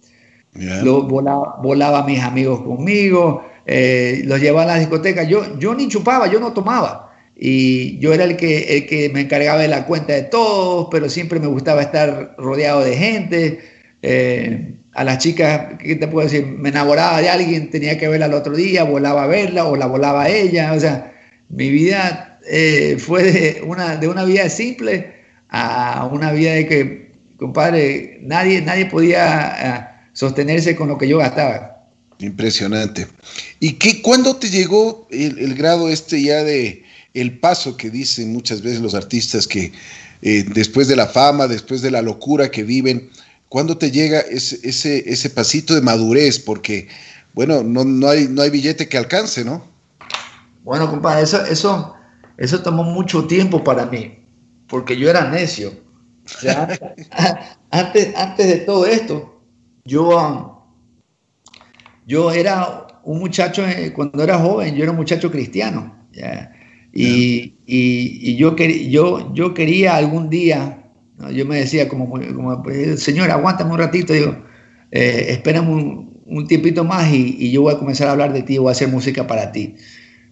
[0.55, 0.83] Yeah.
[0.83, 5.25] Lo, volaba, volaba, a mis amigos conmigo, eh, los llevaba a la discoteca.
[5.25, 7.06] Yo, yo ni chupaba, yo no tomaba.
[7.38, 11.11] Y yo era el que, el que me encargaba de la cuenta de todos, pero
[11.11, 13.61] siempre me gustaba estar rodeado de gente.
[14.03, 16.46] Eh, a las chicas, ¿qué te puedo decir?
[16.46, 19.87] Me enamoraba de alguien, tenía que verla el otro día, volaba a verla o la
[19.87, 20.72] volaba a ella.
[20.72, 21.12] O sea,
[21.51, 25.14] mi vida eh, fue de una, de una vida simple
[25.49, 31.18] a una vida de que, compadre, nadie, nadie podía eh, sostenerse con lo que yo
[31.18, 31.77] gastaba.
[32.18, 33.07] Impresionante.
[33.61, 36.83] ¿Y qué, cuándo te llegó el, grado este ya de
[37.16, 39.72] el paso que dicen muchas veces los artistas que
[40.22, 43.11] eh, después de la fama, después de la locura que viven,
[43.48, 46.38] ¿cuándo te llega ese, ese, ese pasito de madurez?
[46.38, 46.88] Porque,
[47.33, 49.64] bueno, no, no, hay, no hay billete que alcance, ¿no?
[50.62, 51.94] Bueno, compadre, eso, eso,
[52.37, 54.18] eso tomó mucho tiempo para mí,
[54.68, 55.72] porque yo era necio.
[56.24, 56.68] O sea,
[57.70, 59.40] antes, antes de todo esto,
[59.85, 60.66] yo,
[62.07, 65.94] yo era un muchacho, eh, cuando era joven, yo era un muchacho cristiano.
[66.12, 66.56] ¿ya?
[66.98, 70.90] Y, y, y yo, quer, yo, yo quería algún día,
[71.32, 72.64] yo me decía como, como,
[72.96, 74.35] Señor, aguántame un ratito, digo,
[74.90, 78.42] eh, espérame un, un, tiempito más y, y, yo voy a comenzar a hablar de
[78.42, 79.74] ti, voy a hacer música para ti.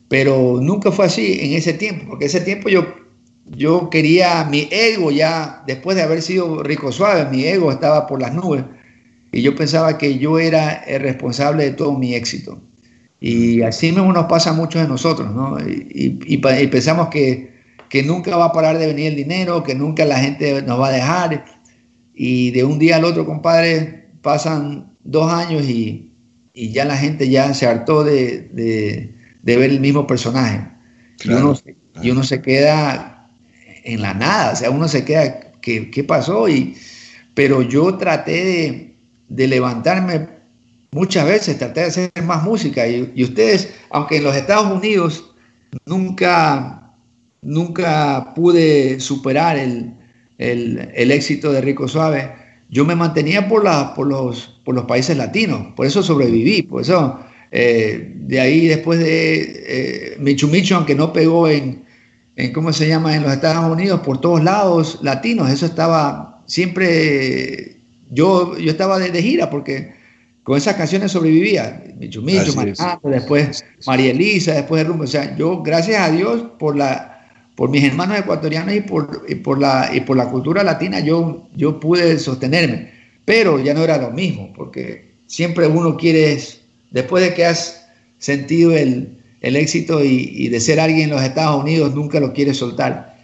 [0.08, 2.86] Pero nunca fue así en ese tiempo, porque ese tiempo yo,
[3.44, 8.22] yo quería, mi ego ya, después de haber sido rico suave, mi ego estaba por
[8.22, 8.64] las nubes
[9.32, 12.62] y yo pensaba que yo era el responsable de todo mi éxito.
[13.26, 15.56] Y así mismo nos pasa a muchos de nosotros, ¿no?
[15.58, 17.54] Y, y, y, pensamos que,
[17.88, 20.88] que nunca va a parar de venir el dinero, que nunca la gente nos va
[20.88, 21.46] a dejar.
[22.12, 26.12] Y de un día al otro, compadre, pasan dos años y,
[26.52, 30.60] y ya la gente ya se hartó de, de, de ver el mismo personaje.
[31.16, 32.06] Claro, y, uno, claro.
[32.06, 33.30] y, uno, se queda
[33.84, 36.46] en la nada, o sea, uno se queda, ¿qué, qué pasó?
[36.46, 36.76] Y,
[37.32, 38.96] pero yo traté de,
[39.30, 40.33] de levantarme
[40.94, 45.34] muchas veces traté de hacer más música y, ustedes, aunque en los Estados Unidos
[45.86, 46.94] nunca,
[47.42, 49.92] nunca pude superar el,
[50.38, 52.32] el, éxito de Rico Suave,
[52.70, 56.82] yo me mantenía por, la, por, los, por los países latinos, por eso sobreviví, por
[56.82, 57.18] eso
[57.50, 61.84] eh, de ahí después de eh, Michu aunque no pegó en,
[62.36, 67.80] en, ¿cómo se llama?, en los Estados Unidos, por todos lados latinos, eso estaba siempre,
[68.12, 69.93] yo, yo estaba de gira porque
[70.44, 71.82] con esas canciones sobrevivía.
[71.98, 75.04] Michu Michu, Manando, después María Elisa, después de Rumbo.
[75.04, 79.36] O sea, yo, gracias a Dios por, la, por mis hermanos ecuatorianos y por, y
[79.36, 82.92] por, la, y por la cultura latina, yo, yo pude sostenerme.
[83.24, 86.38] Pero ya no era lo mismo, porque siempre uno quiere,
[86.90, 87.86] después de que has
[88.18, 92.34] sentido el, el éxito y, y, de ser alguien en los Estados Unidos, nunca lo
[92.34, 93.16] quieres soltar.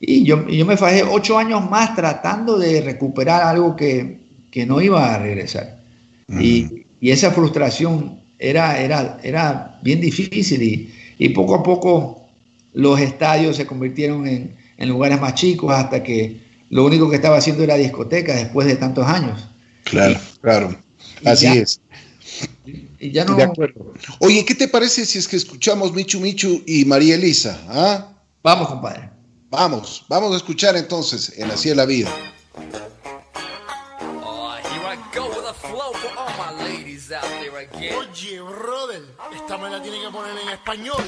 [0.00, 4.18] Y yo, yo me fajé ocho años más tratando de recuperar algo que,
[4.50, 5.83] que no iba a regresar.
[6.28, 12.28] Y, y, esa frustración era, era, era bien difícil y, y, poco a poco
[12.72, 17.36] los estadios se convirtieron en, en, lugares más chicos hasta que lo único que estaba
[17.36, 19.48] haciendo era discoteca después de tantos años.
[19.84, 20.76] Claro, y, claro,
[21.24, 21.80] así ya, es.
[22.98, 23.36] Y ya no...
[23.36, 23.92] De acuerdo.
[24.20, 27.60] Oye, ¿qué te parece si es que escuchamos Michu Michu y María Elisa?
[27.68, 28.14] ¿Ah?
[28.42, 29.10] Vamos, compadre.
[29.50, 32.10] Vamos, vamos a escuchar entonces en Así es la vida.
[37.96, 39.02] Oye, brother,
[39.34, 41.04] esta me la tiene que poner en español.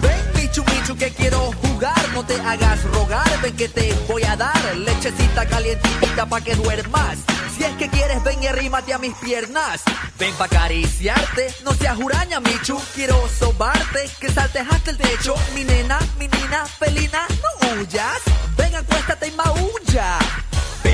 [0.00, 2.08] Ven, Michu Michu, que quiero jugar.
[2.14, 7.18] No te hagas rogar, ven que te voy a dar lechecita calientita pa' que duermas.
[7.56, 9.82] Si es que quieres, ven y arrímate a mis piernas.
[10.18, 12.80] Ven pa' acariciarte, no seas huraña, Michu.
[12.94, 15.34] Quiero sobarte, que saltes hasta el techo.
[15.54, 18.20] Mi nena, mi nina, felina, no huyas.
[18.56, 20.18] Ven, acuéstate y maulla.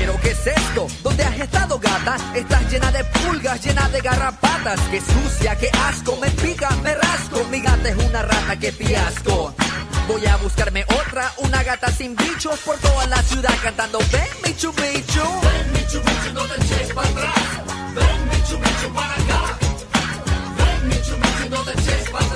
[0.09, 0.87] ¿Pero qué es esto?
[1.03, 2.17] ¿Dónde has estado, gata?
[2.33, 4.79] Estás llena de pulgas, llena de garrapatas.
[4.89, 7.45] Qué sucia, qué asco, me pica, me rasco.
[7.51, 9.53] Mi gata es una rata, qué fiasco.
[10.07, 14.73] Voy a buscarme otra, una gata sin bichos por toda la ciudad cantando Ven, Michu
[14.73, 15.21] Michu.
[15.43, 17.33] Ven, Michu Michu, no te eches para atrás.
[17.93, 19.59] Ven, Michu Michu, para acá.
[20.57, 22.28] Ven, Michu Michu, no te eches para atrás.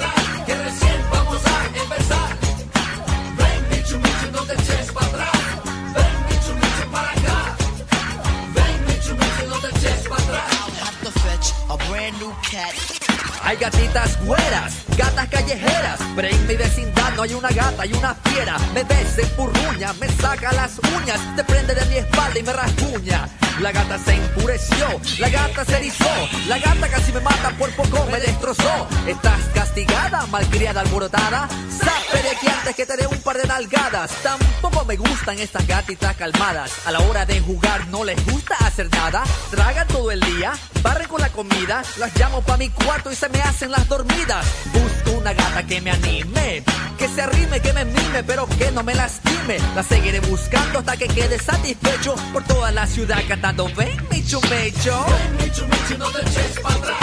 [13.44, 18.16] Hay gatitas güeras, gatas callejeras, pero en mi vecindad no hay una gata, y una
[18.16, 18.58] fiera.
[18.74, 23.30] Me desempurruña, me saca las uñas, te prende de mi espalda y me rasguña.
[23.60, 24.88] La gata se enfureció,
[25.20, 26.10] la gata se erizó,
[26.48, 28.88] la gata casi me mata, por poco me destrozó.
[29.06, 34.12] Estás castigada, malcriada, alborotada, sape de aquí antes que te dé un par de nalgadas.
[34.24, 38.90] Tampoco me gustan estas gatitas calmadas, a la hora de jugar no les gusta hacer
[38.90, 43.16] nada, tragan todo el día, barren con la comida, las llamo pa' mi cuarto y
[43.16, 44.46] se me hacen las dormidas.
[44.74, 46.64] Busco una gata que me anime,
[46.98, 49.58] que se arrime, que me mime, pero que no me lastime.
[49.76, 53.70] La seguiré buscando hasta que quede satisfecho por toda la ciudad cantando.
[53.76, 55.06] Ven, mi chumecho.
[55.06, 57.00] Ven, mi chumecho, no te eches para atrás.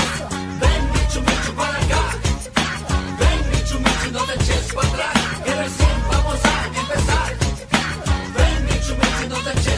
[0.60, 2.02] Ven, mi chumecho, para acá.
[3.18, 5.14] Ven, mi chumecho, no te eches para atrás.
[5.44, 7.32] Que recién vamos a empezar.
[8.36, 9.69] Ven, mi chumecho, no te eches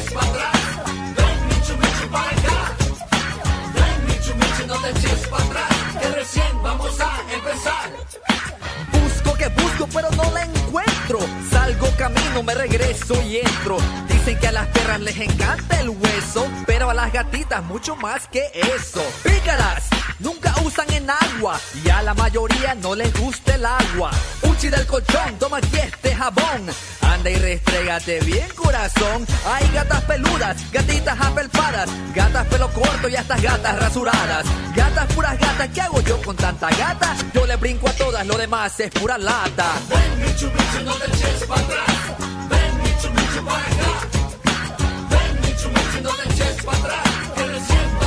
[12.32, 13.76] camino me regreso y entro.
[14.08, 18.26] Dicen que a las perras les encanta el hueso, pero a las gatitas mucho más
[18.28, 19.02] que eso.
[19.22, 24.10] Pícaras, nunca usan en agua y a la mayoría no les gusta el agua.
[24.42, 26.66] Uchi del colchón, toma aquí este jabón.
[27.02, 29.26] Anda y restrégate bien, corazón.
[29.46, 34.46] Hay gatas peludas, gatitas apelpadas, gatas pelo corto y hasta gatas rasuradas.
[34.74, 37.16] Gatas puras gatas, ¿qué hago yo con tanta gata?
[37.34, 39.66] Yo le brinco a todas, lo demás es pura lata.
[39.88, 41.86] Ven, bicho, bicho, no te eches para atrás.
[42.48, 43.92] Ven, bicho, bicho, para acá.
[45.10, 47.08] Ven, bicho, bicho, no te eches para atrás.
[47.36, 47.98] Que recién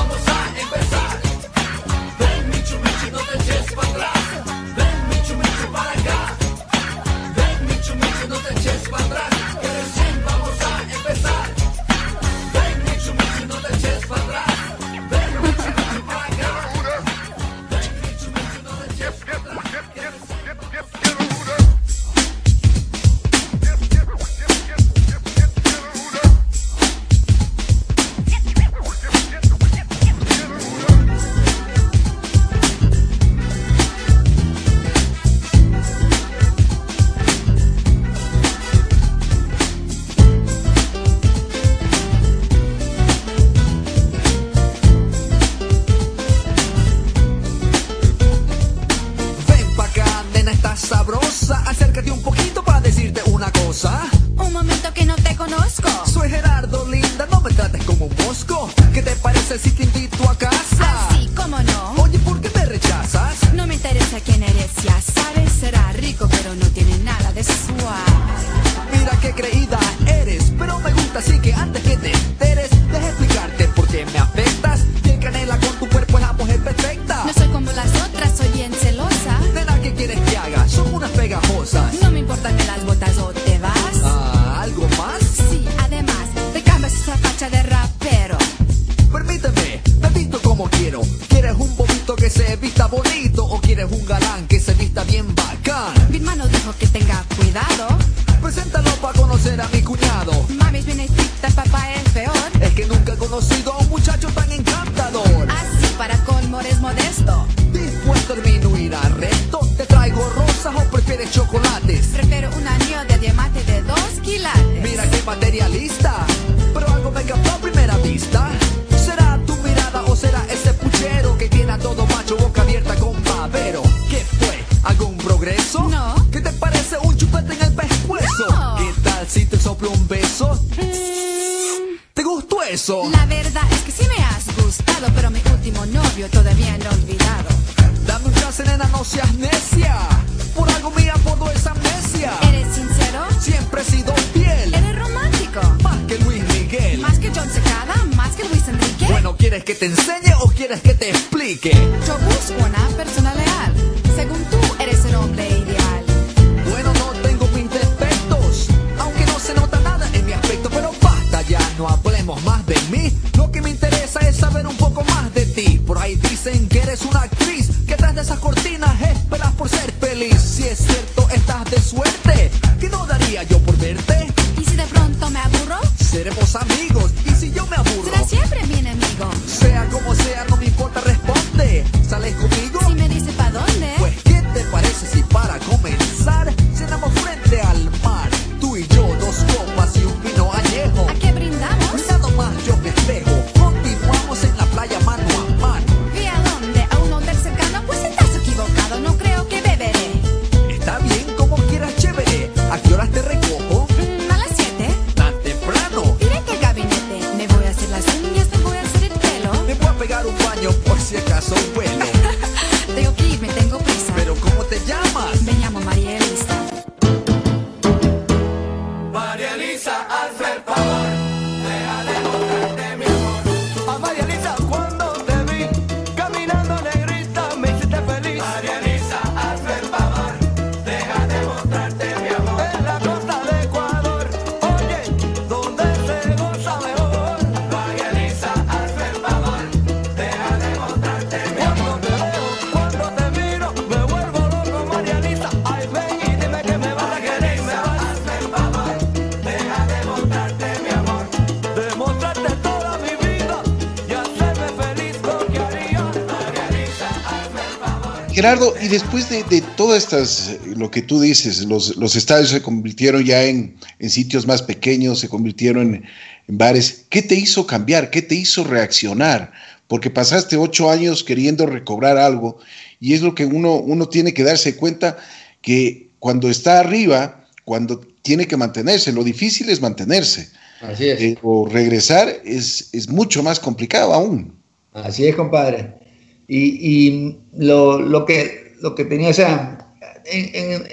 [258.46, 262.62] Gerardo, y después de, de todas estas, lo que tú dices, los, los estadios se
[262.62, 266.04] convirtieron ya en, en sitios más pequeños, se convirtieron en,
[266.48, 267.06] en bares.
[267.10, 268.12] ¿Qué te hizo cambiar?
[268.12, 269.52] ¿Qué te hizo reaccionar?
[269.88, 272.60] Porque pasaste ocho años queriendo recobrar algo
[273.00, 275.18] y es lo que uno, uno tiene que darse cuenta
[275.64, 280.50] que cuando está arriba, cuando tiene que mantenerse, lo difícil es mantenerse.
[280.82, 281.20] Así es.
[281.20, 284.54] Eh, o regresar es, es mucho más complicado aún.
[284.94, 286.05] Así es, compadre.
[286.48, 289.78] Y, y lo, lo que, lo que tenía, o sea,
[290.26, 290.84] en, en-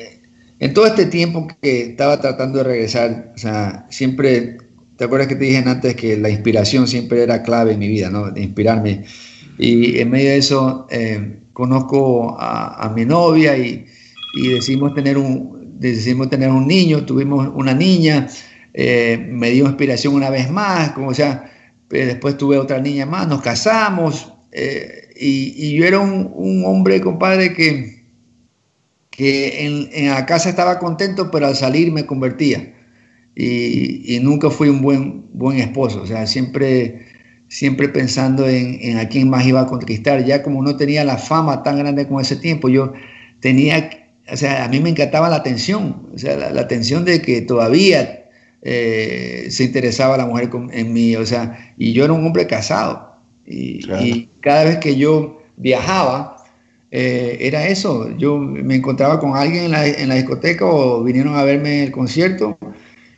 [0.59, 4.59] en todo este tiempo que estaba tratando de regresar, o sea, siempre,
[4.97, 8.11] ¿te acuerdas que te dije antes que la inspiración siempre era clave en mi vida,
[8.11, 8.31] ¿no?
[8.31, 9.05] De inspirarme.
[9.59, 13.87] Y en medio de eso, eh, conozco a, a mi novia y,
[14.33, 18.29] y decidimos tener un, decidimos tener un niño, tuvimos una niña,
[18.73, 21.51] eh, me dio inspiración una vez más, como sea,
[21.91, 27.55] eh, después tuve otra niña más, nos casamos eh, y, yo era un, hombre, compadre,
[27.55, 28.03] que,
[29.11, 32.75] que en, la casa estaba contento, pero al salir me convertía.
[33.37, 37.07] Y, nunca fui un buen, buen esposo, o sea, siempre,
[37.49, 40.25] siempre pensando en, a quién más iba a conquistar.
[40.25, 42.93] Ya como no tenía la fama tan grande como ese tiempo, yo
[43.41, 43.91] tenía,
[44.31, 48.27] o sea, a mí me encantaba la atención, o sea, la, atención de que todavía
[48.63, 53.11] eh, se interesaba la mujer en mí, o sea, y yo era un hombre casado.
[53.45, 54.07] Claro.
[54.07, 56.37] y cada vez que yo viajaba,
[56.91, 58.11] eh, era eso.
[58.19, 61.91] Yo me encontraba con alguien en la, en la discoteca o vinieron a verme el
[61.91, 62.59] concierto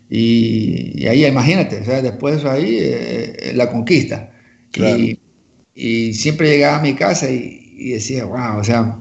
[0.09, 4.31] y, y ahí, imagínate, o sea, después de eso ahí, eh, la conquista.
[4.70, 4.99] Claro.
[4.99, 5.18] Y,
[5.75, 9.01] y siempre llegaba a mi casa y, y decía, wow, o sea,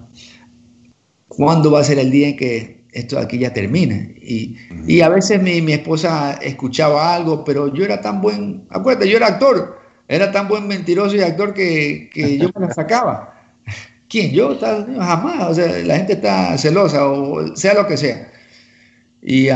[1.28, 4.15] ¿cuándo va a ser el día en que esto de aquí ya termine?
[4.21, 4.55] Y,
[4.88, 9.17] y a veces mi, mi esposa escuchaba algo, pero yo era tan buen, acuérdate, yo
[9.17, 13.34] era actor, era tan buen mentiroso y actor que, que yo me la sacaba.
[14.10, 14.32] ¿Quién?
[14.32, 18.32] Yo jamás, o sea, la gente está celosa o sea lo que sea.
[19.22, 19.47] Y,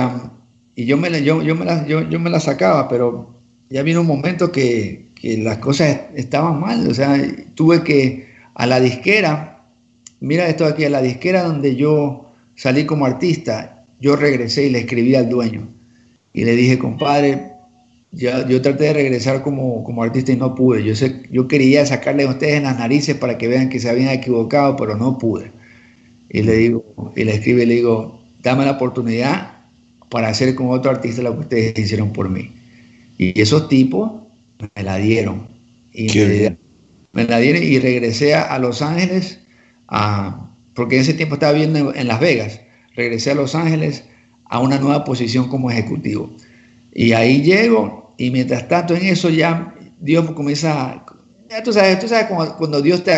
[0.75, 3.35] y yo, me, la- yo, yo, me la, yo, yo me la sacaba, pero
[3.69, 7.17] ya vino un momento que, que las cosas estaban mal, o sea,
[7.55, 9.65] tuve que a la disquera,
[10.19, 14.79] mira esto aquí, a la disquera donde yo salí como artista, yo regresé y le
[14.79, 15.67] escribí al dueño
[16.33, 17.51] y le dije, compadre,
[18.17, 20.83] ya, yo traté de regresar como, como artista y no pude.
[20.83, 23.89] Yo, sé, yo quería sacarle a ustedes en las narices para que vean que se
[23.89, 25.51] habían equivocado, pero no pude.
[26.29, 29.51] Y le digo, y le escribe y le digo, dame la oportunidad
[30.09, 32.51] para hacer con otro artista lo que ustedes hicieron por mí.
[33.19, 34.11] Y esos tipos
[34.75, 35.47] me la dieron.
[35.93, 36.57] Y me,
[37.13, 39.39] me la dieron y regresé a, a Los Ángeles,
[39.89, 42.61] a, porque en ese tiempo estaba viviendo en, en Las Vegas.
[42.95, 44.05] Regresé a Los Ángeles
[44.45, 46.31] a una nueva posición como ejecutivo.
[46.93, 51.03] Y ahí llego y mientras tanto en eso ya Dios comienza,
[51.49, 53.13] ya tú sabes, tú sabes cuando, cuando Dios te,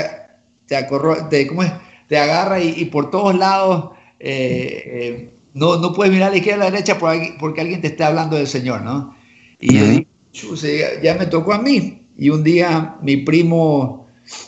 [0.67, 1.71] te, acorro- te, ¿cómo es?
[2.07, 6.37] te agarra y, y por todos lados eh, eh, no, no puedes mirar a la
[6.37, 6.97] izquierda a la derecha
[7.39, 9.15] porque alguien te está hablando del Señor, ¿no?
[9.59, 9.89] Y yo Ujú.
[9.89, 12.09] digo, "Chuse, ya, ya me tocó a mí.
[12.15, 14.07] Y un día mi primo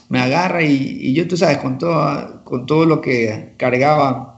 [0.10, 4.31] me agarra y, y yo, tú sabes, con todo, con todo lo que cargaba,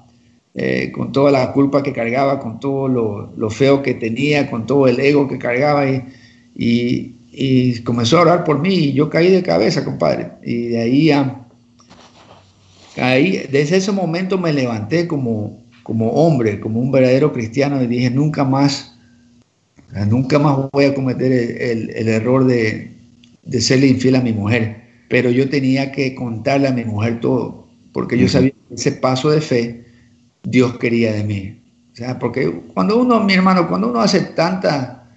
[0.55, 4.65] eh, con toda la culpa que cargaba, con todo lo, lo feo que tenía, con
[4.67, 6.03] todo el ego que cargaba y,
[6.55, 10.31] y, y comenzó a orar por mí y yo caí de cabeza, compadre.
[10.43, 11.39] Y de ahí a...
[13.51, 18.43] Desde ese momento me levanté como, como hombre, como un verdadero cristiano y dije, nunca
[18.43, 18.95] más,
[20.07, 22.91] nunca más voy a cometer el, el- el error de,
[23.43, 24.83] de serle infiel a mi mujer.
[25.09, 29.29] Pero yo tenía que contarle a mi mujer todo, porque yo sabía que ese paso
[29.31, 29.83] de fe
[30.43, 31.59] Dios quería de mí.
[31.93, 35.07] O sea, porque cuando uno, mi hermano, cuando uno hace tanta,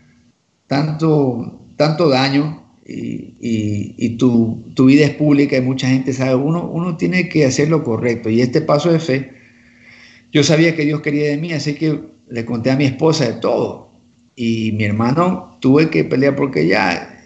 [0.66, 7.29] tanto, tanto daño y, tu, vida es pública y mucha gente sabe, uno, uno tiene
[7.29, 8.31] que hacer lo correcto.
[8.31, 9.33] Y este paso de fe,
[10.33, 13.35] yo sabía que Dios quería de mí, así que le conté a mi esposa de
[13.35, 13.91] todo.
[14.37, 17.22] Y mi hermano tuve que pelear porque ya,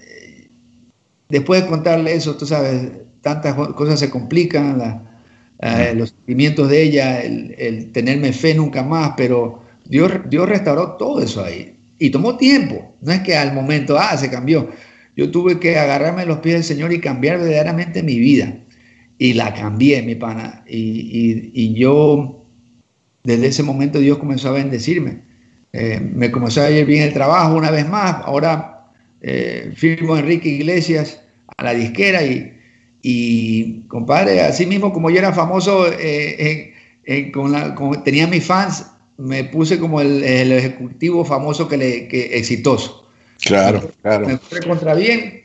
[1.29, 2.91] después de contarle eso, tú sabes,
[3.23, 4.79] tantas co- cosas se complican,
[5.63, 10.93] eh, los sentimientos de ella, el, el tenerme fe nunca más, pero Dios, Dios restauró
[10.97, 11.77] todo eso ahí.
[11.99, 14.71] Y tomó tiempo, no es que al momento, ah, se cambió.
[15.17, 18.55] Yo tuve que agarrarme a los pies del Señor y cambiar verdaderamente mi vida.
[19.19, 20.65] Y la cambié, mi pana.
[20.67, 22.43] Y, y- y yo,
[23.23, 25.19] desde ese momento, Dios comenzó a bendecirme.
[25.73, 28.17] Eh, me comenzó a ir bien el trabajo una vez más.
[28.25, 28.87] Ahora
[29.21, 31.21] eh, firmo a Enrique Iglesias
[31.57, 32.55] a la disquera y,
[33.03, 36.75] y compadre, así mismo como yo era famoso, eh,
[37.05, 38.87] en- en- con la, con- tenía mis fans,
[39.17, 43.09] me puse como el, el ejecutivo famoso que le, que, exitoso.
[43.43, 44.27] Claro, claro.
[44.29, 45.43] Me fue contra bien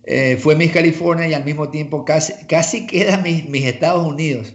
[0.04, 4.54] eh, fue Miss California y al mismo tiempo casi, casi queda mis, mis Estados Unidos.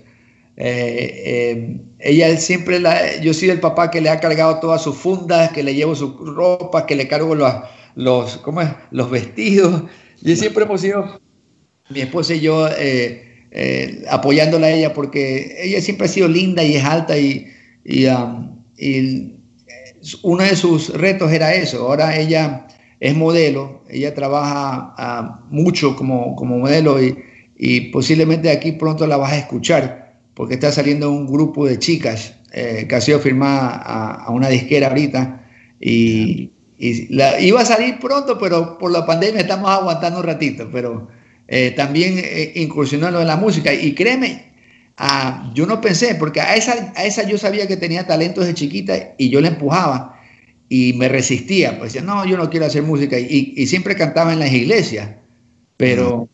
[0.57, 4.95] Eh, eh, ella siempre, la, yo soy el papá que le ha cargado todas sus
[4.95, 7.53] fundas, que le llevo su ropa, que le cargo los,
[7.95, 8.69] los, ¿cómo es?
[8.91, 9.83] los vestidos.
[10.21, 11.19] Y siempre hemos sido,
[11.89, 16.63] mi esposa y yo, eh, eh, apoyándola a ella porque ella siempre ha sido linda
[16.63, 17.47] y es alta y,
[17.83, 19.35] y, um, y
[20.23, 21.87] uno de sus retos era eso.
[21.87, 22.67] Ahora ella
[22.99, 27.17] es modelo, ella trabaja ah, mucho como, como modelo y,
[27.57, 30.04] y posiblemente aquí pronto la vas a escuchar
[30.35, 34.49] porque está saliendo un grupo de chicas eh, que ha sido firmada a, a una
[34.49, 35.43] disquera ahorita
[35.79, 40.69] y, y la, iba a salir pronto, pero por la pandemia estamos aguantando un ratito,
[40.71, 41.07] pero
[41.47, 44.45] eh, también eh, incursionó en lo de la música y créeme,
[44.97, 48.53] Ah, yo no pensé, porque a esa, a esa yo sabía que tenía talento desde
[48.53, 50.21] chiquita y yo la empujaba
[50.69, 51.77] y me resistía.
[51.77, 53.19] Pues decía, no, yo no quiero hacer música.
[53.19, 55.09] Y, y siempre cantaba en las iglesias.
[55.77, 56.29] Pero,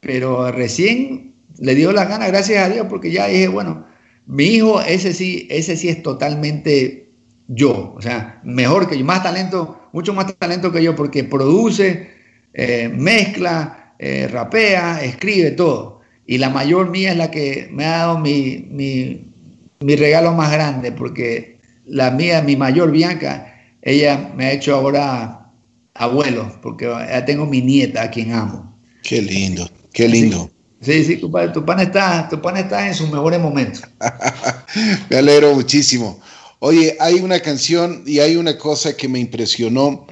[0.00, 3.86] pero recién le dio las ganas, gracias a Dios, porque ya dije, bueno,
[4.26, 7.10] mi hijo, ese sí, ese sí es totalmente
[7.46, 7.94] yo.
[7.96, 12.10] O sea, mejor que yo, más talento, mucho más talento que yo, porque produce,
[12.52, 16.00] eh, mezcla, eh, rapea, escribe todo.
[16.26, 19.32] Y la mayor mía es la que me ha dado mi, mi,
[19.80, 25.52] mi regalo más grande, porque la mía, mi mayor Bianca, ella me ha hecho ahora
[25.92, 28.74] abuelo, porque ya tengo mi nieta a quien amo.
[29.02, 30.50] Qué lindo, qué lindo.
[30.84, 33.82] Sí, sí, compadre, tu pan está, tu pan está en sus mejores momentos.
[35.10, 36.20] me alegro muchísimo.
[36.58, 40.06] Oye, hay una canción y hay una cosa que me impresionó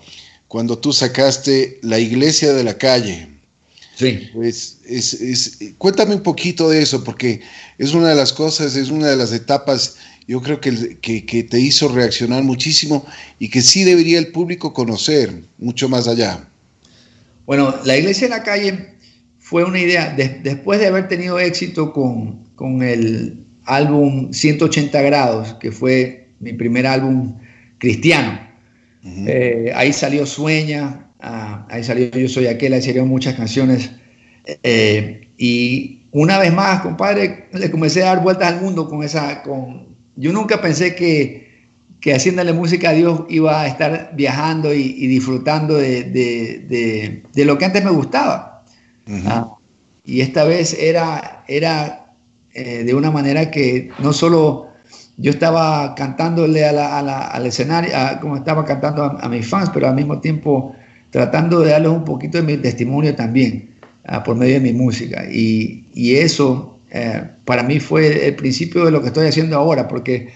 [0.49, 3.29] cuando tú sacaste La Iglesia de la Calle.
[3.95, 4.29] Sí.
[4.35, 7.41] Pues es, es, cuéntame un poquito de eso, porque
[7.79, 9.97] es una de las cosas, es una de las etapas,
[10.27, 13.05] yo creo que, que, que, te hizo reaccionar muchísimo
[13.39, 16.47] y que sí debería el público conocer mucho más allá.
[17.45, 18.92] Bueno, la iglesia en la calle
[19.53, 25.55] fue una idea, de, después de haber tenido éxito con, con el álbum 180 grados,
[25.61, 27.37] que fue mi primer álbum
[27.79, 28.41] cristiano,
[29.05, 29.25] uh -huh.
[29.29, 33.93] eh, ahí salió Sueña, Ah, ahí salió Yo Soy Aquel, ahí salieron muchas canciones.
[34.65, 39.43] Eh, y una vez más, compadre, le comencé a dar vueltas al mundo con esa.
[39.43, 41.69] Con, yo nunca pensé que,
[42.01, 47.23] que haciéndole música a Dios iba a estar viajando y, y disfrutando de, de, de,
[47.33, 48.52] de, lo que antes me gustaba.
[49.27, 49.57] Ah,
[50.05, 52.07] y esta vez era, era
[52.55, 54.69] eh, de una manera que no solo
[55.17, 57.91] yo estaba cantándole a la, al escenario,
[58.21, 60.75] como estaba cantando a, a, mis fans, pero al mismo tiempo
[61.11, 63.75] tratando de darles un poquito de mi testimonio también
[64.07, 65.25] ah, por medio de mi música.
[65.31, 69.89] Y, y eso eh, para mí fue el principio de lo que estoy haciendo ahora,
[69.89, 70.33] porque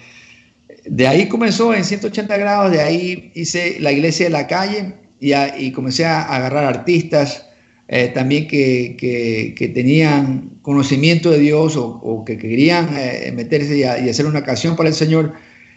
[0.85, 5.33] de ahí comenzó en 180 grados, de ahí hice la iglesia de la calle y,
[5.35, 7.46] y comencé a agarrar artistas
[7.89, 13.77] eh, también que, que- que tenían conocimiento de Dios o, o que querían eh, meterse
[13.79, 15.35] y, a- y hacer una canción para el Señor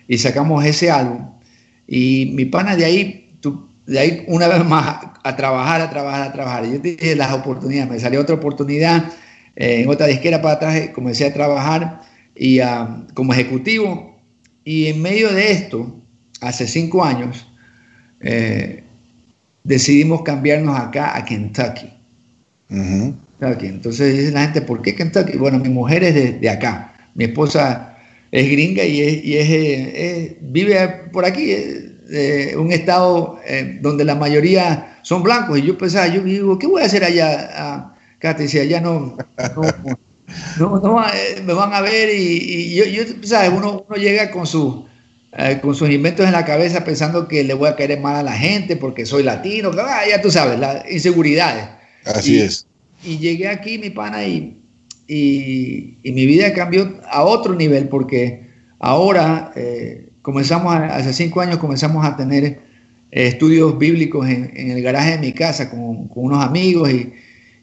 [0.07, 1.27] y sacamos ese álbum.
[1.87, 6.21] Y mi pana de ahí, tú- de ahí una vez más a trabajar, a trabajar,
[6.23, 6.65] a trabajar.
[6.65, 9.11] Yo te dije las oportunidades, me salió otra oportunidad
[9.55, 12.01] eh, en otra disquera para atrás, eh, comencé a trabajar
[12.35, 14.19] y ah, como ejecutivo.
[14.63, 15.95] Y en medio de esto,
[16.41, 17.47] hace cinco años,
[18.21, 18.83] eh,
[19.63, 21.89] decidimos cambiarnos acá a Kentucky.
[22.69, 25.37] Entonces dice la gente, ¿por qué Kentucky?
[25.37, 26.93] Bueno, mi mujer es de, de acá.
[27.15, 27.97] Mi esposa
[28.31, 34.99] es gringa y, es, eh, vive por aquí, eh, un estado eh, donde la mayoría
[35.01, 35.57] son blancos.
[35.59, 37.49] Y yo pensaba, yo digo, ¿qué voy a hacer allá?
[37.53, 39.17] Ah, Cate decía, allá no,
[40.59, 41.05] no, no,
[41.45, 43.49] me van a ver y, yo, yo, ¿sabes?
[43.49, 44.85] Uno, uno llega con, su,
[45.61, 48.33] con sus inventos en la cabeza pensando que le voy a caer mal a la
[48.33, 51.78] gente porque soy latino, ya tú sabes, las inseguridades.
[52.13, 52.65] Así Y- es.
[53.01, 54.61] Y llegué aquí, mi pana, y,
[55.07, 58.47] y, y mi vida cambió a otro nivel porque
[58.79, 62.59] ahora eh, comenzamos, a- hace cinco años comenzamos a tener eh,
[63.11, 67.13] estudios bíblicos en, en el garaje de mi casa con, con unos amigos y,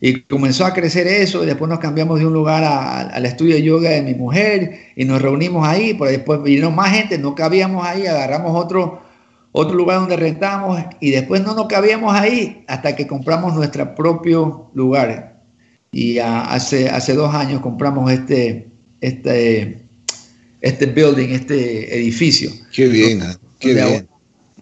[0.00, 3.62] y comenzó a crecer eso y después nos cambiamos de un lugar al estudio de
[3.62, 7.86] yoga de mi mujer y nos reunimos ahí, pero después vino más gente, no cabíamos
[7.86, 9.02] ahí, agarramos otro,
[9.56, 14.70] otro lugar donde rentamos y después no nos cabíamos ahí hasta que compramos nuestro propio
[14.74, 15.40] lugar.
[15.92, 18.68] Y hace, hace dos años compramos este,
[19.00, 19.80] este,
[20.60, 22.50] este building, este edificio.
[22.70, 24.08] Qué bien, ah, qué donde bien.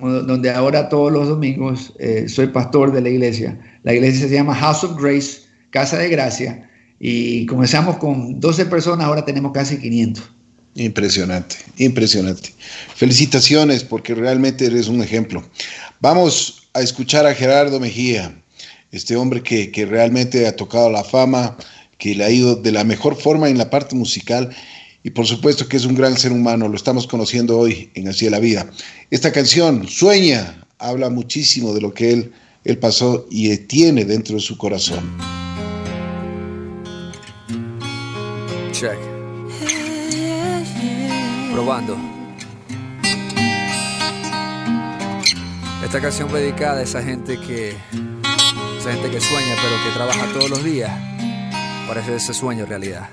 [0.01, 3.59] Ahora, donde ahora todos los domingos eh, soy pastor de la iglesia.
[3.83, 5.41] La iglesia se llama House of Grace,
[5.71, 6.71] Casa de Gracia.
[7.01, 10.31] Y comenzamos con 12 personas, ahora tenemos casi 500.
[10.77, 12.53] Impresionante, impresionante.
[12.97, 15.49] Felicitaciones porque realmente eres un ejemplo.
[16.01, 18.35] Vamos a escuchar a Gerardo Mejía,
[18.91, 21.57] este hombre que, que realmente ha tocado la fama,
[21.99, 24.55] que le ha ido de la mejor forma en la parte musical
[25.05, 28.25] y por supuesto que es un gran ser humano, lo estamos conociendo hoy en Así
[28.25, 28.67] es la Vida.
[29.11, 32.33] Esta canción, Sueña, habla muchísimo de lo que él,
[32.65, 35.05] él pasó y tiene dentro de su corazón.
[38.73, 39.14] Check.
[41.55, 41.97] Probando.
[45.85, 47.77] Esta canción dedicada a esa gente que.
[48.77, 50.91] Esa gente que sueña pero que trabaja todos los días
[51.87, 53.09] para hacer ese sueño realidad.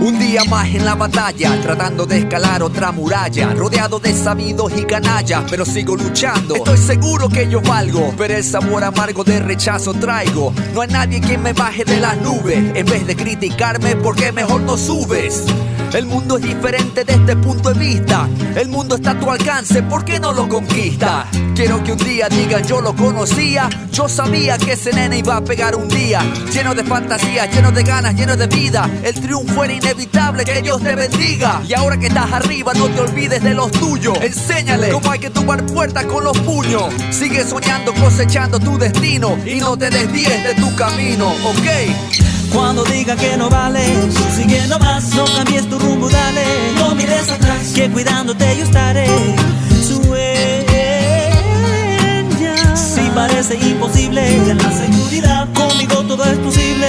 [0.00, 4.84] Un día más en la batalla, tratando de escalar otra muralla, rodeado de sabidos y
[4.84, 6.54] canallas, pero sigo luchando.
[6.56, 10.54] Estoy seguro que yo valgo, pero el sabor amargo de rechazo traigo.
[10.72, 14.62] No hay nadie que me baje de las nubes, en vez de criticarme, porque mejor
[14.62, 15.44] no subes.
[15.94, 18.28] El mundo es diferente desde este punto de vista.
[18.56, 21.24] El mundo está a tu alcance, ¿por qué no lo conquista?
[21.54, 23.70] Quiero que un día digan yo lo conocía.
[23.92, 26.20] Yo sabía que ese nene iba a pegar un día.
[26.52, 28.90] Lleno de fantasías, lleno de ganas, lleno de vida.
[29.04, 31.62] El triunfo era inevitable, que Dios te bendiga.
[31.68, 34.18] Y ahora que estás arriba, no te olvides de los tuyos.
[34.20, 36.92] Enséñale cómo hay que tumbar puertas con los puños.
[37.12, 39.38] Sigue soñando, cosechando tu destino.
[39.46, 42.23] Y no te desvíes de tu camino, ¿ok?
[42.52, 46.44] Cuando digan que no vales, sigue nomás, no cambies tu rumbo, dale.
[46.78, 49.06] No mires atrás, que cuidándote yo estaré.
[49.86, 50.64] Sueña.
[52.76, 55.48] Si parece imposible, ten la seguridad.
[55.54, 56.86] Conmigo todo es posible.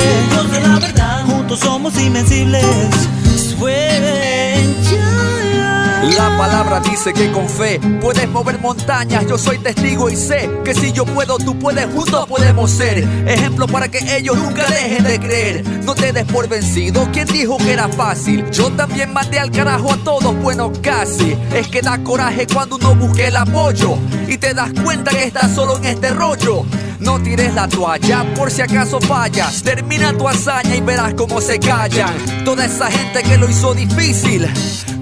[6.79, 9.25] Dice que con fe puedes mover montañas.
[9.27, 12.99] Yo soy testigo y sé que si yo puedo, tú puedes, juntos podemos ser.
[13.27, 15.67] Ejemplo para que ellos nunca dejen de creer.
[15.83, 17.07] No te des por vencido.
[17.11, 18.49] ¿Quién dijo que era fácil?
[18.51, 21.37] Yo también maté al carajo a todos, bueno, casi.
[21.53, 23.97] Es que da coraje cuando uno busca el apoyo
[24.27, 26.65] y te das cuenta que estás solo en este rollo.
[27.05, 29.61] No tires la toalla por si acaso fallas.
[29.61, 32.13] Termina tu hazaña y verás cómo se callan.
[32.43, 34.47] Toda esa gente que lo hizo difícil.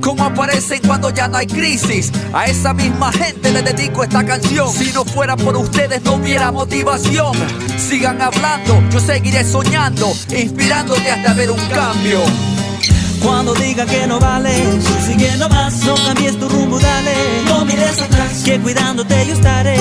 [0.02, 2.12] Cómo aparecen cuando ya no hay crisis.
[2.34, 4.70] A esa misma gente le dedico esta canción.
[4.70, 7.32] Si no fuera por ustedes no hubiera motivación.
[7.78, 12.20] Sigan hablando, yo seguiré soñando, inspirándote hasta ver un cambio.
[13.24, 17.14] Cuando digan que no vales, sigue nomás, no cambies tu rumbo, dale.
[17.48, 19.78] No mires atrás, que cuidándote yo estaré.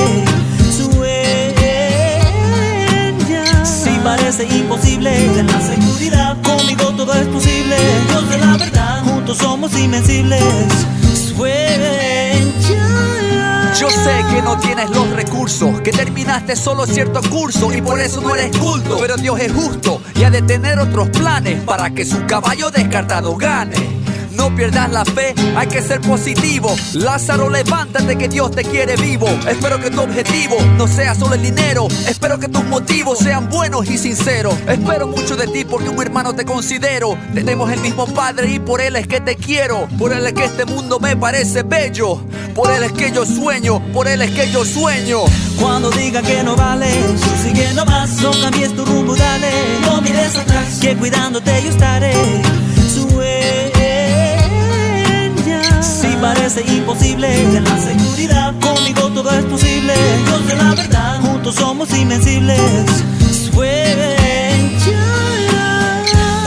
[4.03, 5.11] Parece imposible,
[5.44, 6.36] la seguridad.
[6.42, 7.76] Conmigo todo es posible.
[8.09, 10.42] Dios de la verdad, juntos somos invencibles.
[13.78, 18.20] Yo sé que no tienes los recursos, que terminaste solo cierto curso y por eso
[18.20, 18.98] no eres culto.
[19.00, 23.34] Pero Dios es justo y ha de tener otros planes para que su caballo descartado
[23.36, 23.74] gane.
[24.34, 26.74] No pierdas la fe, hay que ser positivo.
[26.94, 29.26] Lázaro, levántate que Dios te quiere vivo.
[29.48, 31.88] Espero que tu objetivo no sea solo el dinero.
[32.08, 34.54] Espero que tus motivos sean buenos y sinceros.
[34.66, 37.16] Espero mucho de ti porque un hermano te considero.
[37.34, 39.88] Tenemos el mismo padre y por él es que te quiero.
[39.98, 42.22] Por él es que este mundo me parece bello.
[42.54, 45.20] Por él es que yo sueño, por él es que yo sueño.
[45.58, 49.50] Cuando diga que no vales, tú sigue nomás, no cambies tu rumbo, dale.
[49.82, 52.12] No mires atrás, que cuidándote yo estaré.
[56.22, 59.92] Parece imposible, en la seguridad, conmigo todo es posible.
[60.24, 62.86] Dios de la verdad, juntos somos invencibles.
[63.50, 64.16] Sueña.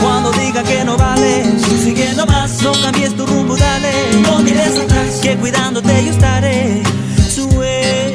[0.00, 3.92] Cuando diga que no vales, tú sigue nomás, no cambies tu rumbo, dale.
[4.22, 6.82] No mires atrás, que cuidándote yo estaré.
[7.28, 8.14] Sueña.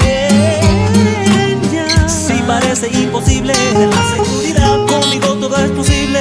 [2.07, 6.19] Si parece imposible, en la seguridad, conmigo todo es posible.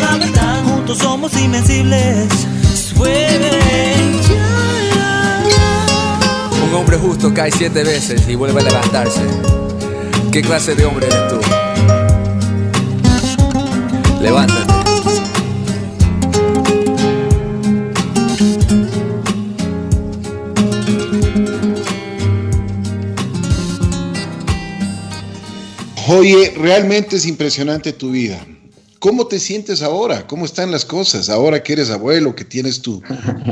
[0.00, 2.47] La verdad, juntos somos invencibles.
[6.98, 9.20] Justo cae siete veces y vuelve a levantarse.
[10.32, 11.40] ¿Qué clase de hombre eres tú?
[14.20, 14.74] Levántate.
[26.08, 28.44] Oye, realmente es impresionante tu vida.
[28.98, 30.26] ¿Cómo te sientes ahora?
[30.26, 31.28] ¿Cómo están las cosas?
[31.28, 33.02] Ahora que eres abuelo, que tienes tu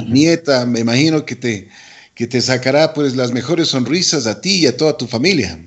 [0.09, 1.69] nieta, me imagino que te,
[2.17, 5.59] que te sacará pues las mejores sonrisas a ti y a toda tu familia.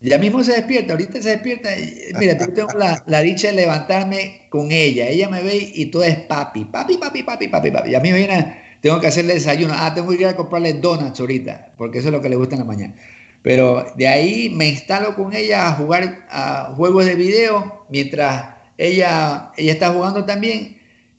[0.00, 1.70] Ya mismo se despierta, ahorita se despierta.
[2.18, 5.08] Mira, yo tengo la, la dicha de levantarme con ella.
[5.08, 7.90] Ella me ve y todo es papi, papi, papi, papi, papi, papi.
[7.90, 9.74] Y a mí me viene, tengo que hacerle desayuno.
[9.76, 12.54] Ah, tengo que ir a comprarle donuts ahorita, porque eso es lo que le gusta
[12.54, 12.94] en la mañana.
[13.42, 19.50] Pero de ahí me instalo con ella a jugar a juegos de video mientras ella,
[19.56, 20.75] ella está jugando también.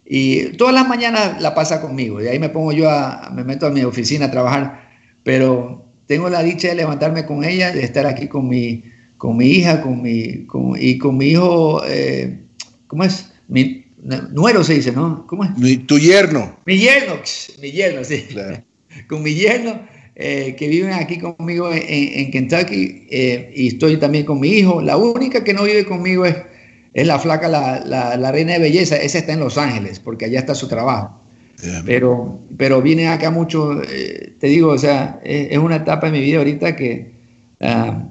[0.09, 2.19] Y todas las mañanas la pasa conmigo.
[2.19, 4.87] De ahí me pongo yo a, me meto a mi oficina a trabajar.
[5.23, 8.83] Pero tengo la dicha de levantarme con ella, de estar aquí con mi,
[9.17, 12.39] con mi hija con mi, con- y con mi hijo, eh,
[12.87, 13.31] ¿cómo es?
[13.49, 13.85] Mi
[14.31, 15.25] nuero se dice, ¿no?
[15.27, 15.57] ¿Cómo es?
[15.57, 16.55] Mi- Tu yerno.
[16.65, 17.15] Mi yerno,
[17.61, 18.23] mi yerno, sí.
[18.29, 18.63] Claro.
[19.07, 19.81] Con mi yerno,
[20.15, 24.81] eh, que viven aquí conmigo en, en Kentucky, eh, y estoy también con mi hijo.
[24.81, 26.35] La única que no vive conmigo es,
[26.93, 28.95] es la flaca, la, la- la reina de belleza.
[28.97, 31.19] Esa está en Los Ángeles, porque allá está su trabajo.
[31.85, 36.13] Pero, pero vine acá mucho, eh, te digo, o sea, es, es una etapa en
[36.13, 37.13] mi vida ahorita que
[37.61, 38.03] ah,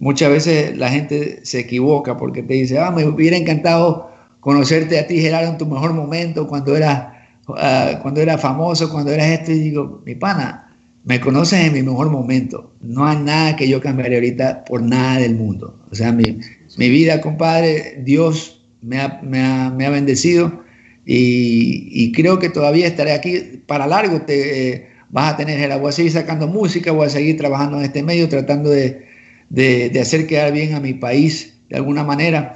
[0.00, 4.10] muchas veces la gente se equivoca porque te dice, ah, me hubiera encantado
[4.40, 7.12] conocerte a ti, Gerardo, en tu mejor momento, cuando eras,
[7.56, 10.64] ah, cuando eras famoso, cuando eras esto, y digo, mi pana,
[11.04, 12.72] me conoces en mi mejor momento.
[12.80, 15.84] No hay nada que yo cambiaría ahorita por nada del mundo.
[15.90, 16.40] O sea, mi,
[16.76, 20.64] mi vida, compadre, Dios me ha, me ha- me ha bendecido
[21.06, 24.22] y, creo que todavía estaré aquí para largo.
[24.22, 27.84] Te, eh, vas a tener, voy a seguir sacando música, voy a seguir trabajando en
[27.84, 29.06] este medio, tratando de,
[29.48, 32.54] de- de hacer quedar bien a mi país de alguna manera.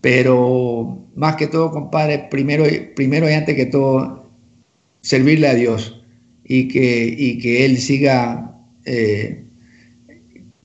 [0.00, 2.64] Pero más que todo, compadre, primero,
[2.96, 4.30] primero y antes que todo,
[5.02, 6.02] servirle a Dios
[6.44, 9.44] y que, y que Él siga eh,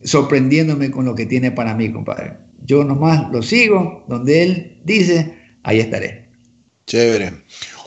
[0.04, 2.45] sorprendiéndome con lo que tiene para mí, compadre.
[2.66, 6.30] Yo nomás lo sigo, donde Él dice, ahí estaré.
[6.88, 7.34] Chévere.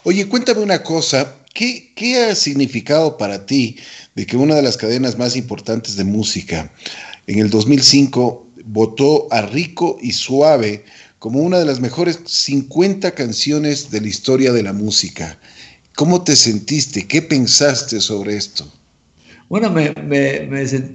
[0.04, 1.34] Oye, cuéntame una cosa.
[1.52, 3.76] ¿Qué, qué ha significado para ti
[4.14, 6.72] de que una de las cadenas más importantes de música
[7.26, 10.84] en el 2005 votó a Rico y Suave
[11.18, 15.38] como una de las mejores 50 canciones de la historia de la música?
[15.96, 17.08] ¿Cómo te sentiste?
[17.08, 18.70] ¿Qué pensaste sobre esto?
[19.48, 20.46] Bueno, me, me,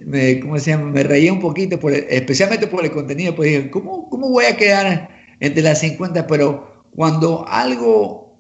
[0.06, 0.56] me, ¿cómo
[0.92, 4.56] me reía un poquito, por especialmente por el contenido, pues dije, ¿cómo, ¿cómo voy a
[4.56, 6.28] quedar entre las 50?
[6.28, 8.38] Pero cuando algo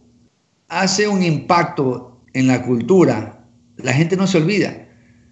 [0.67, 3.43] hace un impacto en la cultura,
[3.77, 4.87] la gente no se olvida.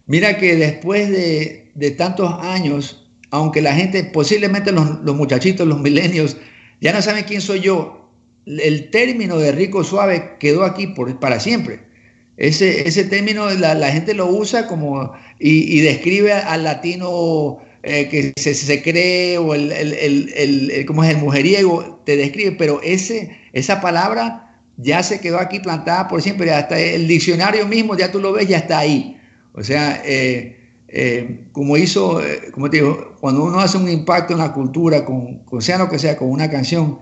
[0.08, 5.80] Mira que después de, de tantos años, aunque la gente, posiblemente los, los muchachitos, los
[5.80, 6.38] milenios,
[6.80, 8.12] ya no saben quién soy yo,
[8.48, 11.91] el término de rico suave quedó aquí por, para siempre.
[12.38, 18.34] Ese, ese término la, la gente lo usa como y, describe al latino eh, que
[18.40, 21.12] se, se cree o el, el, el, ¿cómo es?
[21.12, 26.52] el mujeriego, te describe, pero ese, esa palabra ya se quedó aquí plantada por siempre,
[26.52, 29.20] hasta el diccionario mismo, ya tú lo ves, ya está ahí.
[29.54, 30.58] O sea, eh,
[30.88, 32.22] eh, como hizo,
[32.54, 35.90] como te digo, cuando uno hace un impacto en la cultura, con, con sea lo
[35.90, 37.00] que sea, con una canción,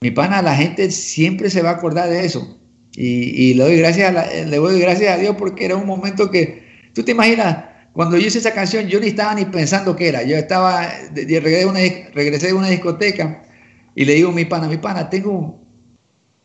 [0.00, 2.58] mi pana, la gente siempre se va a acordar de eso.
[3.00, 5.86] Y, y le, doy gracias a la- le doy gracias a Dios porque era un
[5.86, 9.94] momento que, tú te imaginas, cuando yo hice esa canción, yo ni estaba ni pensando
[9.94, 10.24] qué era.
[10.24, 11.80] Yo estaba, de- de- regresé, de una,
[12.12, 13.44] regresé de una discoteca
[13.94, 15.62] y le digo a mi pana, mi pana, tengo,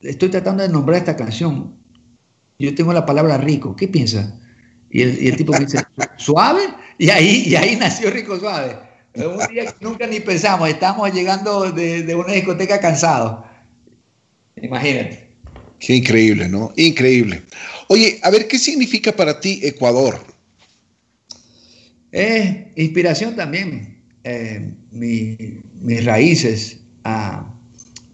[0.01, 1.75] estoy tratando de nombrar esta canción.
[2.59, 4.39] Yo tengo la palabra rico, ¿qué piensa?
[4.91, 5.79] Y el, y el tipo me dice,
[6.17, 6.61] ¿suave?
[6.99, 8.77] Y ahí, y ahí nació Rico Suave.
[9.15, 13.43] Un día que nunca ni pensamos, estamos llegando de, de una discoteca cansados.
[14.55, 15.22] Imagínate.
[15.85, 16.71] Qué increíble, ¿no?
[16.77, 17.41] Increíble.
[17.89, 20.17] Oye, a ver, ¿qué significa para ti Ecuador?
[22.11, 23.91] Es inspiración también.
[24.25, 25.37] eh, mi-
[25.81, 27.53] mis raíces ah,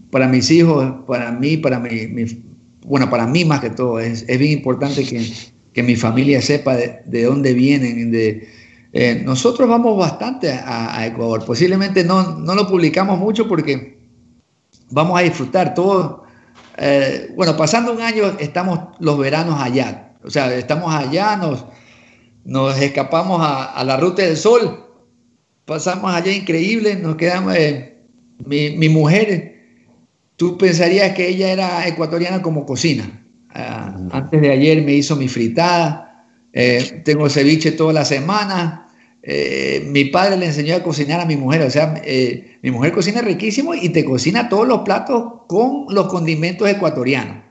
[0.09, 2.41] para mis hijos, para mí, para mi, mi-
[2.83, 3.99] bueno, para mí más que todo.
[3.99, 5.23] Es, es bien importante que,
[5.71, 8.09] que mi familia sepa de, de dónde vienen.
[8.09, 8.47] De,
[8.93, 11.45] eh, nosotros vamos bastante a, a Ecuador.
[11.45, 13.99] Posiblemente no, no lo publicamos mucho porque
[14.89, 16.23] vamos a disfrutar todo.
[16.79, 20.13] Eh, bueno, pasando un año estamos los veranos allá.
[20.23, 21.65] O sea, estamos allá, nos,
[22.43, 24.85] nos escapamos a, a la ruta del sol,
[25.65, 28.01] pasamos allá increíble, nos quedamos, eh,
[28.45, 29.55] mi, mi mujer,
[30.35, 33.23] tú pensarías que ella era ecuatoriana como cocina.
[33.51, 38.87] Ah, antes de ayer me hizo mi fritada, eh, tengo ceviche toda la semana.
[39.21, 42.93] Eh, mi padre le enseñó a cocinar a mi mujer, o sea, eh, mi mujer
[42.93, 47.43] cocina riquísimo y te cocina todos los platos con los condimentos ecuatorianos.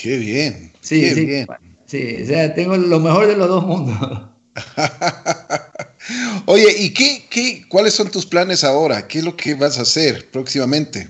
[0.00, 0.72] Qué bien.
[0.80, 1.46] Sí, qué sí, bien.
[1.86, 4.28] sí, o sea, tengo lo mejor de los dos mundos.
[6.46, 9.06] Oye, ¿y qué, qué, cuáles son tus planes ahora?
[9.06, 11.08] ¿Qué es lo que vas a hacer próximamente?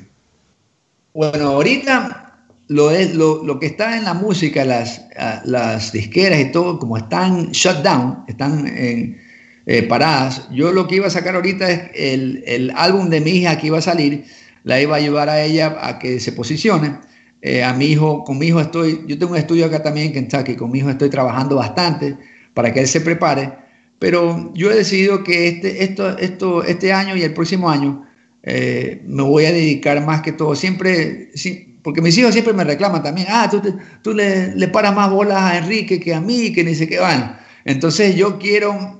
[1.12, 5.02] Bueno, ahorita lo, es, lo, lo que está en la música, las,
[5.44, 9.27] las disqueras y todo, como están shut down, están en,
[9.70, 13.32] eh, paradas, yo lo que iba a sacar ahorita es el, el álbum de mi
[13.32, 14.24] hija que iba a salir,
[14.64, 16.96] la iba a ayudar a ella a que se posicione.
[17.42, 20.12] Eh, a mi hijo, con mi hijo estoy, yo tengo un estudio acá también en
[20.14, 22.16] Kentucky, con mi hijo estoy trabajando bastante
[22.54, 23.52] para que él se prepare,
[23.98, 28.06] pero yo he decidido que este, esto, esto, este año y el próximo año
[28.42, 32.64] eh, me voy a dedicar más que todo, siempre, sí, porque mis hijos siempre me
[32.64, 33.60] reclaman también, ah, tú,
[34.02, 36.98] tú le, le paras más bolas a Enrique que a mí, que ni sé qué
[36.98, 37.38] van.
[37.66, 38.97] Entonces yo quiero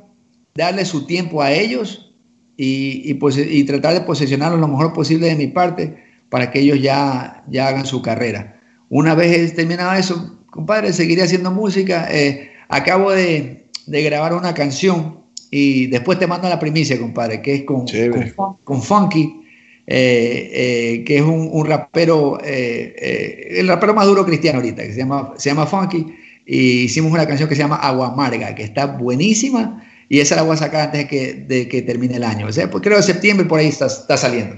[0.59, 2.13] darle su tiempo a ellos
[2.57, 5.97] y, y, pues, y tratar de posicionarlos lo mejor posible de mi parte
[6.29, 8.61] para que ellos ya, ya hagan su carrera.
[8.91, 12.09] Una vez terminado eso, compadre, seguiré haciendo música.
[12.11, 17.55] Eh, acabo de, de grabar una canción y después te mando la primicia, compadre, que
[17.55, 19.41] es con, con, Fun- con Funky,
[19.87, 24.93] eh, eh, que es un, un rapero, eh, el rapero más duro cristiano ahorita, que
[24.93, 26.05] se llama, se llama Funky,
[26.45, 30.43] y hicimos una canción que se llama Agua Amarga, que está buenísima, y esa la
[30.43, 32.47] voy a sacar antes de que, de que termine el año.
[32.47, 34.57] O sea, pues creo que septiembre por ahí está, está saliendo.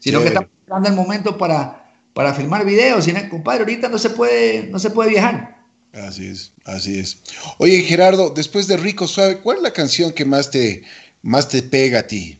[0.00, 0.28] Sino que Chévere.
[0.28, 3.06] estamos esperando el momento para, para filmar videos.
[3.06, 5.58] Y, compadre, ahorita no se puede, no se puede viajar.
[5.92, 7.18] Así es, así es.
[7.58, 10.82] Oye, Gerardo, después de Rico Suave, ¿cuál es la canción que más te,
[11.22, 12.38] más te pega a ti?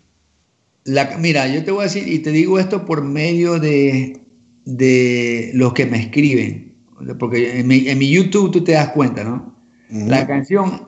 [0.84, 4.20] La- mira, yo te voy a decir, y te digo esto por medio de,
[4.64, 6.76] de los que me escriben,
[7.18, 9.56] porque en mi, en mi YouTube tú te das cuenta, ¿no?
[9.90, 10.87] La canción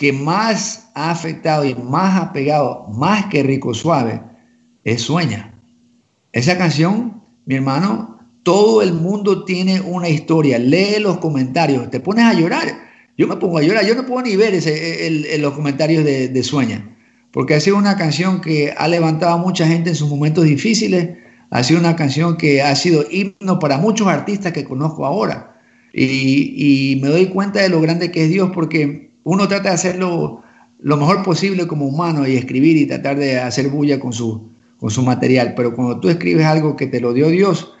[0.00, 4.22] que más ha afectado y más ha pegado, más que Rico Suave,
[4.82, 5.60] es Sueña.
[6.32, 10.58] Esa canción, mi hermano, todo el mundo tiene una historia.
[10.58, 12.66] Lee los comentarios, te pones a llorar.
[13.18, 16.42] Yo me pongo a llorar, yo no puedo ni ver ese, el- los comentarios de,
[16.42, 16.96] Sueña,
[17.30, 21.10] porque ha sido una canción que ha levantado a mucha gente en sus momentos difíciles,
[21.50, 25.60] ha sido una canción que ha sido himno para muchos artistas que conozco ahora.
[25.92, 30.42] Y me doy cuenta de lo grande que es Dios, porque uno trata de hacerlo
[30.82, 34.48] lo mejor posible como humano y escribir y tratar de hacer bulla con su,
[34.78, 37.72] con su material, pero cuando tú escribes algo que te lo dio Dios,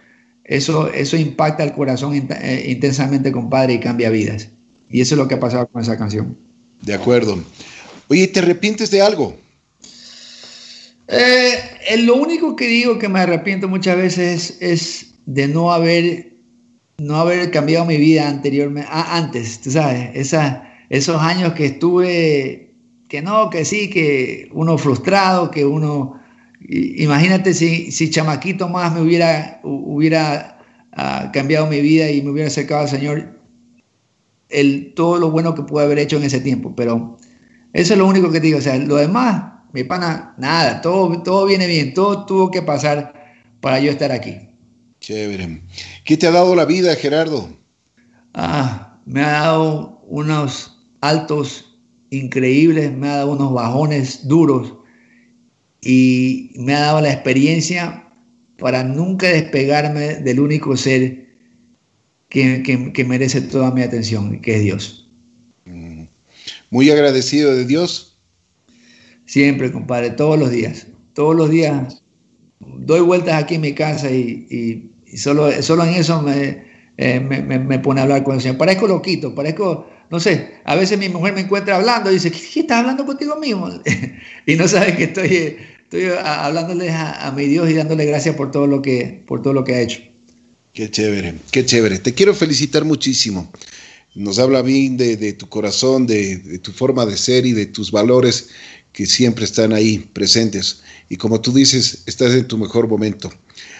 [0.44, 4.48] eso, eso impacta el corazón int- eh, intensamente, compadre, y cambia vidas.
[4.90, 6.36] Y eso es lo que ha pasado con esa canción.
[6.82, 7.38] De acuerdo.
[8.08, 9.36] Oye, ¿te arrepientes de algo?
[11.08, 11.54] Eh,
[11.88, 16.34] eh, lo único que digo que me arrepiento muchas veces es, es de no haber,
[16.98, 22.74] no haber cambiado mi vida anteriormente, ah, antes, tú sabes, esa, esos años que estuve,
[23.08, 26.20] que no, que sí, que uno frustrado, que uno,
[26.68, 30.58] imagínate si, si chamaquito más me hubiera, hu- hubiera
[30.92, 33.40] ah, cambiado mi vida y me hubiera acercado al Señor,
[34.48, 37.16] el, todo lo bueno que pude haber hecho en ese tiempo, pero
[37.72, 41.22] eso es lo único que te digo, o sea, lo demás, mi pana, nada, todo,
[41.22, 43.14] todo viene bien, todo tuvo que pasar
[43.60, 44.36] para yo estar aquí.
[45.00, 45.62] Chévere.
[46.04, 47.48] ¿Qué te ha dado la vida, Gerardo?
[48.34, 50.69] Ah, me ha dado unos
[51.00, 51.78] altos
[52.10, 54.74] increíbles, me ha dado unos bajones duros
[55.82, 58.06] y me ha dado la experiencia
[58.58, 61.28] para nunca despegarme del único ser
[62.28, 65.10] que, que- que merece toda mi atención, que es Dios.
[66.70, 68.18] Muy agradecido de Dios.
[69.26, 70.86] Siempre, compadre, todos los días.
[71.14, 72.02] Todos los días
[72.60, 76.64] doy vueltas aquí en mi casa y, y- y solo, solo en eso me,
[76.96, 78.58] eh, me, me- me pone a hablar con el Señor.
[78.58, 82.60] Parezco loquito, parezco, no sé, a veces mi mujer me encuentra hablando y dice, ¿qué,
[82.60, 83.70] estás hablando contigo mismo?
[84.46, 88.34] y no sabe que estoy, estoy a- hablándole a, a mi Dios y dándole gracias
[88.34, 90.00] por todo lo que, por todo lo que ha hecho.
[90.74, 91.98] Qué chévere, qué chévere.
[91.98, 93.52] Te quiero felicitar muchísimo.
[94.14, 97.66] Nos habla bien de, de tu corazón, de, de tu forma de ser y de
[97.66, 98.48] tus valores
[98.92, 100.82] que siempre están ahí presentes.
[101.08, 103.32] Y como tú dices, estás en tu mejor momento.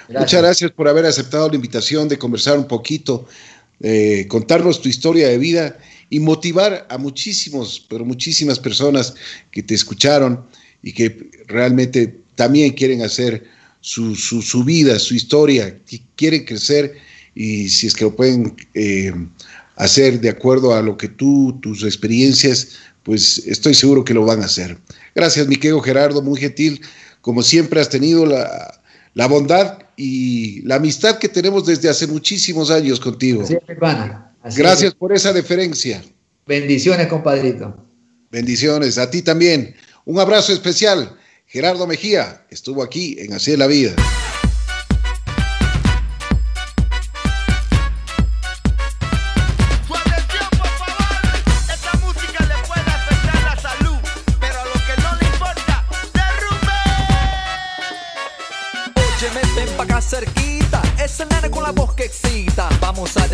[0.08, 3.26] Muchas gracias por haber aceptado la invitación de conversar un poquito,
[3.80, 5.78] eh, contarnos tu historia de vida
[6.10, 9.14] y motivar a muchísimos, pero muchísimas personas
[9.50, 10.44] que te escucharon
[10.82, 13.44] y que realmente también quieren hacer
[13.80, 16.96] su, su, su vida, su historia, que quieren crecer
[17.34, 19.12] y si es que lo pueden eh,
[19.76, 24.42] hacer de acuerdo a lo que tú, tus experiencias, pues estoy seguro que lo van
[24.42, 24.76] a hacer.
[25.14, 26.80] Gracias, mi querido Gerardo, muy gentil.
[27.20, 28.80] Como siempre has tenido la,
[29.14, 33.44] la bondad y la amistad que tenemos desde hace muchísimos años contigo.
[33.48, 34.29] Mi hermana.
[34.42, 34.94] Así Gracias es.
[34.94, 36.02] por esa deferencia.
[36.46, 37.86] Bendiciones, compadrito.
[38.30, 39.74] Bendiciones a ti también.
[40.04, 41.16] Un abrazo especial.
[41.46, 43.94] Gerardo Mejía estuvo aquí en Así es la vida.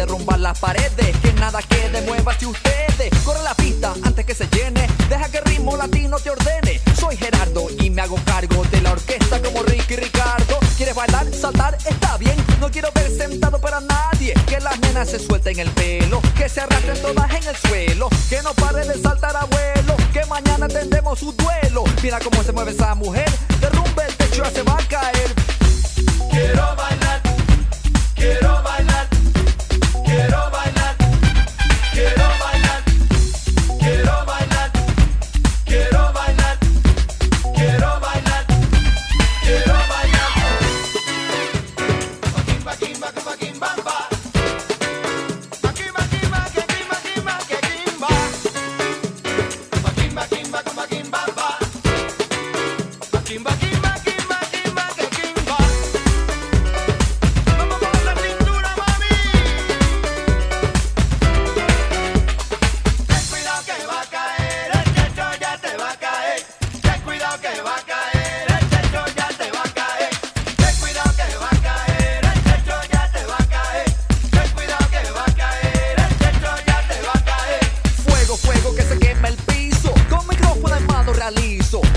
[0.06, 1.16] Derrumbar las paredes.
[1.22, 2.76] Que nada quede, muévase ustedes
[3.24, 4.86] Corre la pista antes que se llene.
[5.08, 6.80] Deja que el ritmo latino te ordene.
[6.98, 10.58] Soy Gerardo y me hago cargo De la orquesta como Ricky Ricardo.
[10.76, 11.76] ¿Quieres bailar, saltar?
[11.84, 12.36] Está bien.
[12.60, 14.34] No quiero ver sentado para nadie.
[14.46, 16.22] Que las nenas se suelten el pelo.
[16.36, 18.08] Que se arrastren todas en el suelo.
[18.30, 19.96] Que no pare de saltar abuelo.
[20.12, 21.84] Que mañana tendremos su duelo.
[22.02, 23.30] Mira cómo se mueve esa mujer.
[23.60, 25.35] Derrumbe el techo ya se va a caer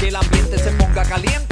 [0.09, 1.48] el ambiente se ponga caliente.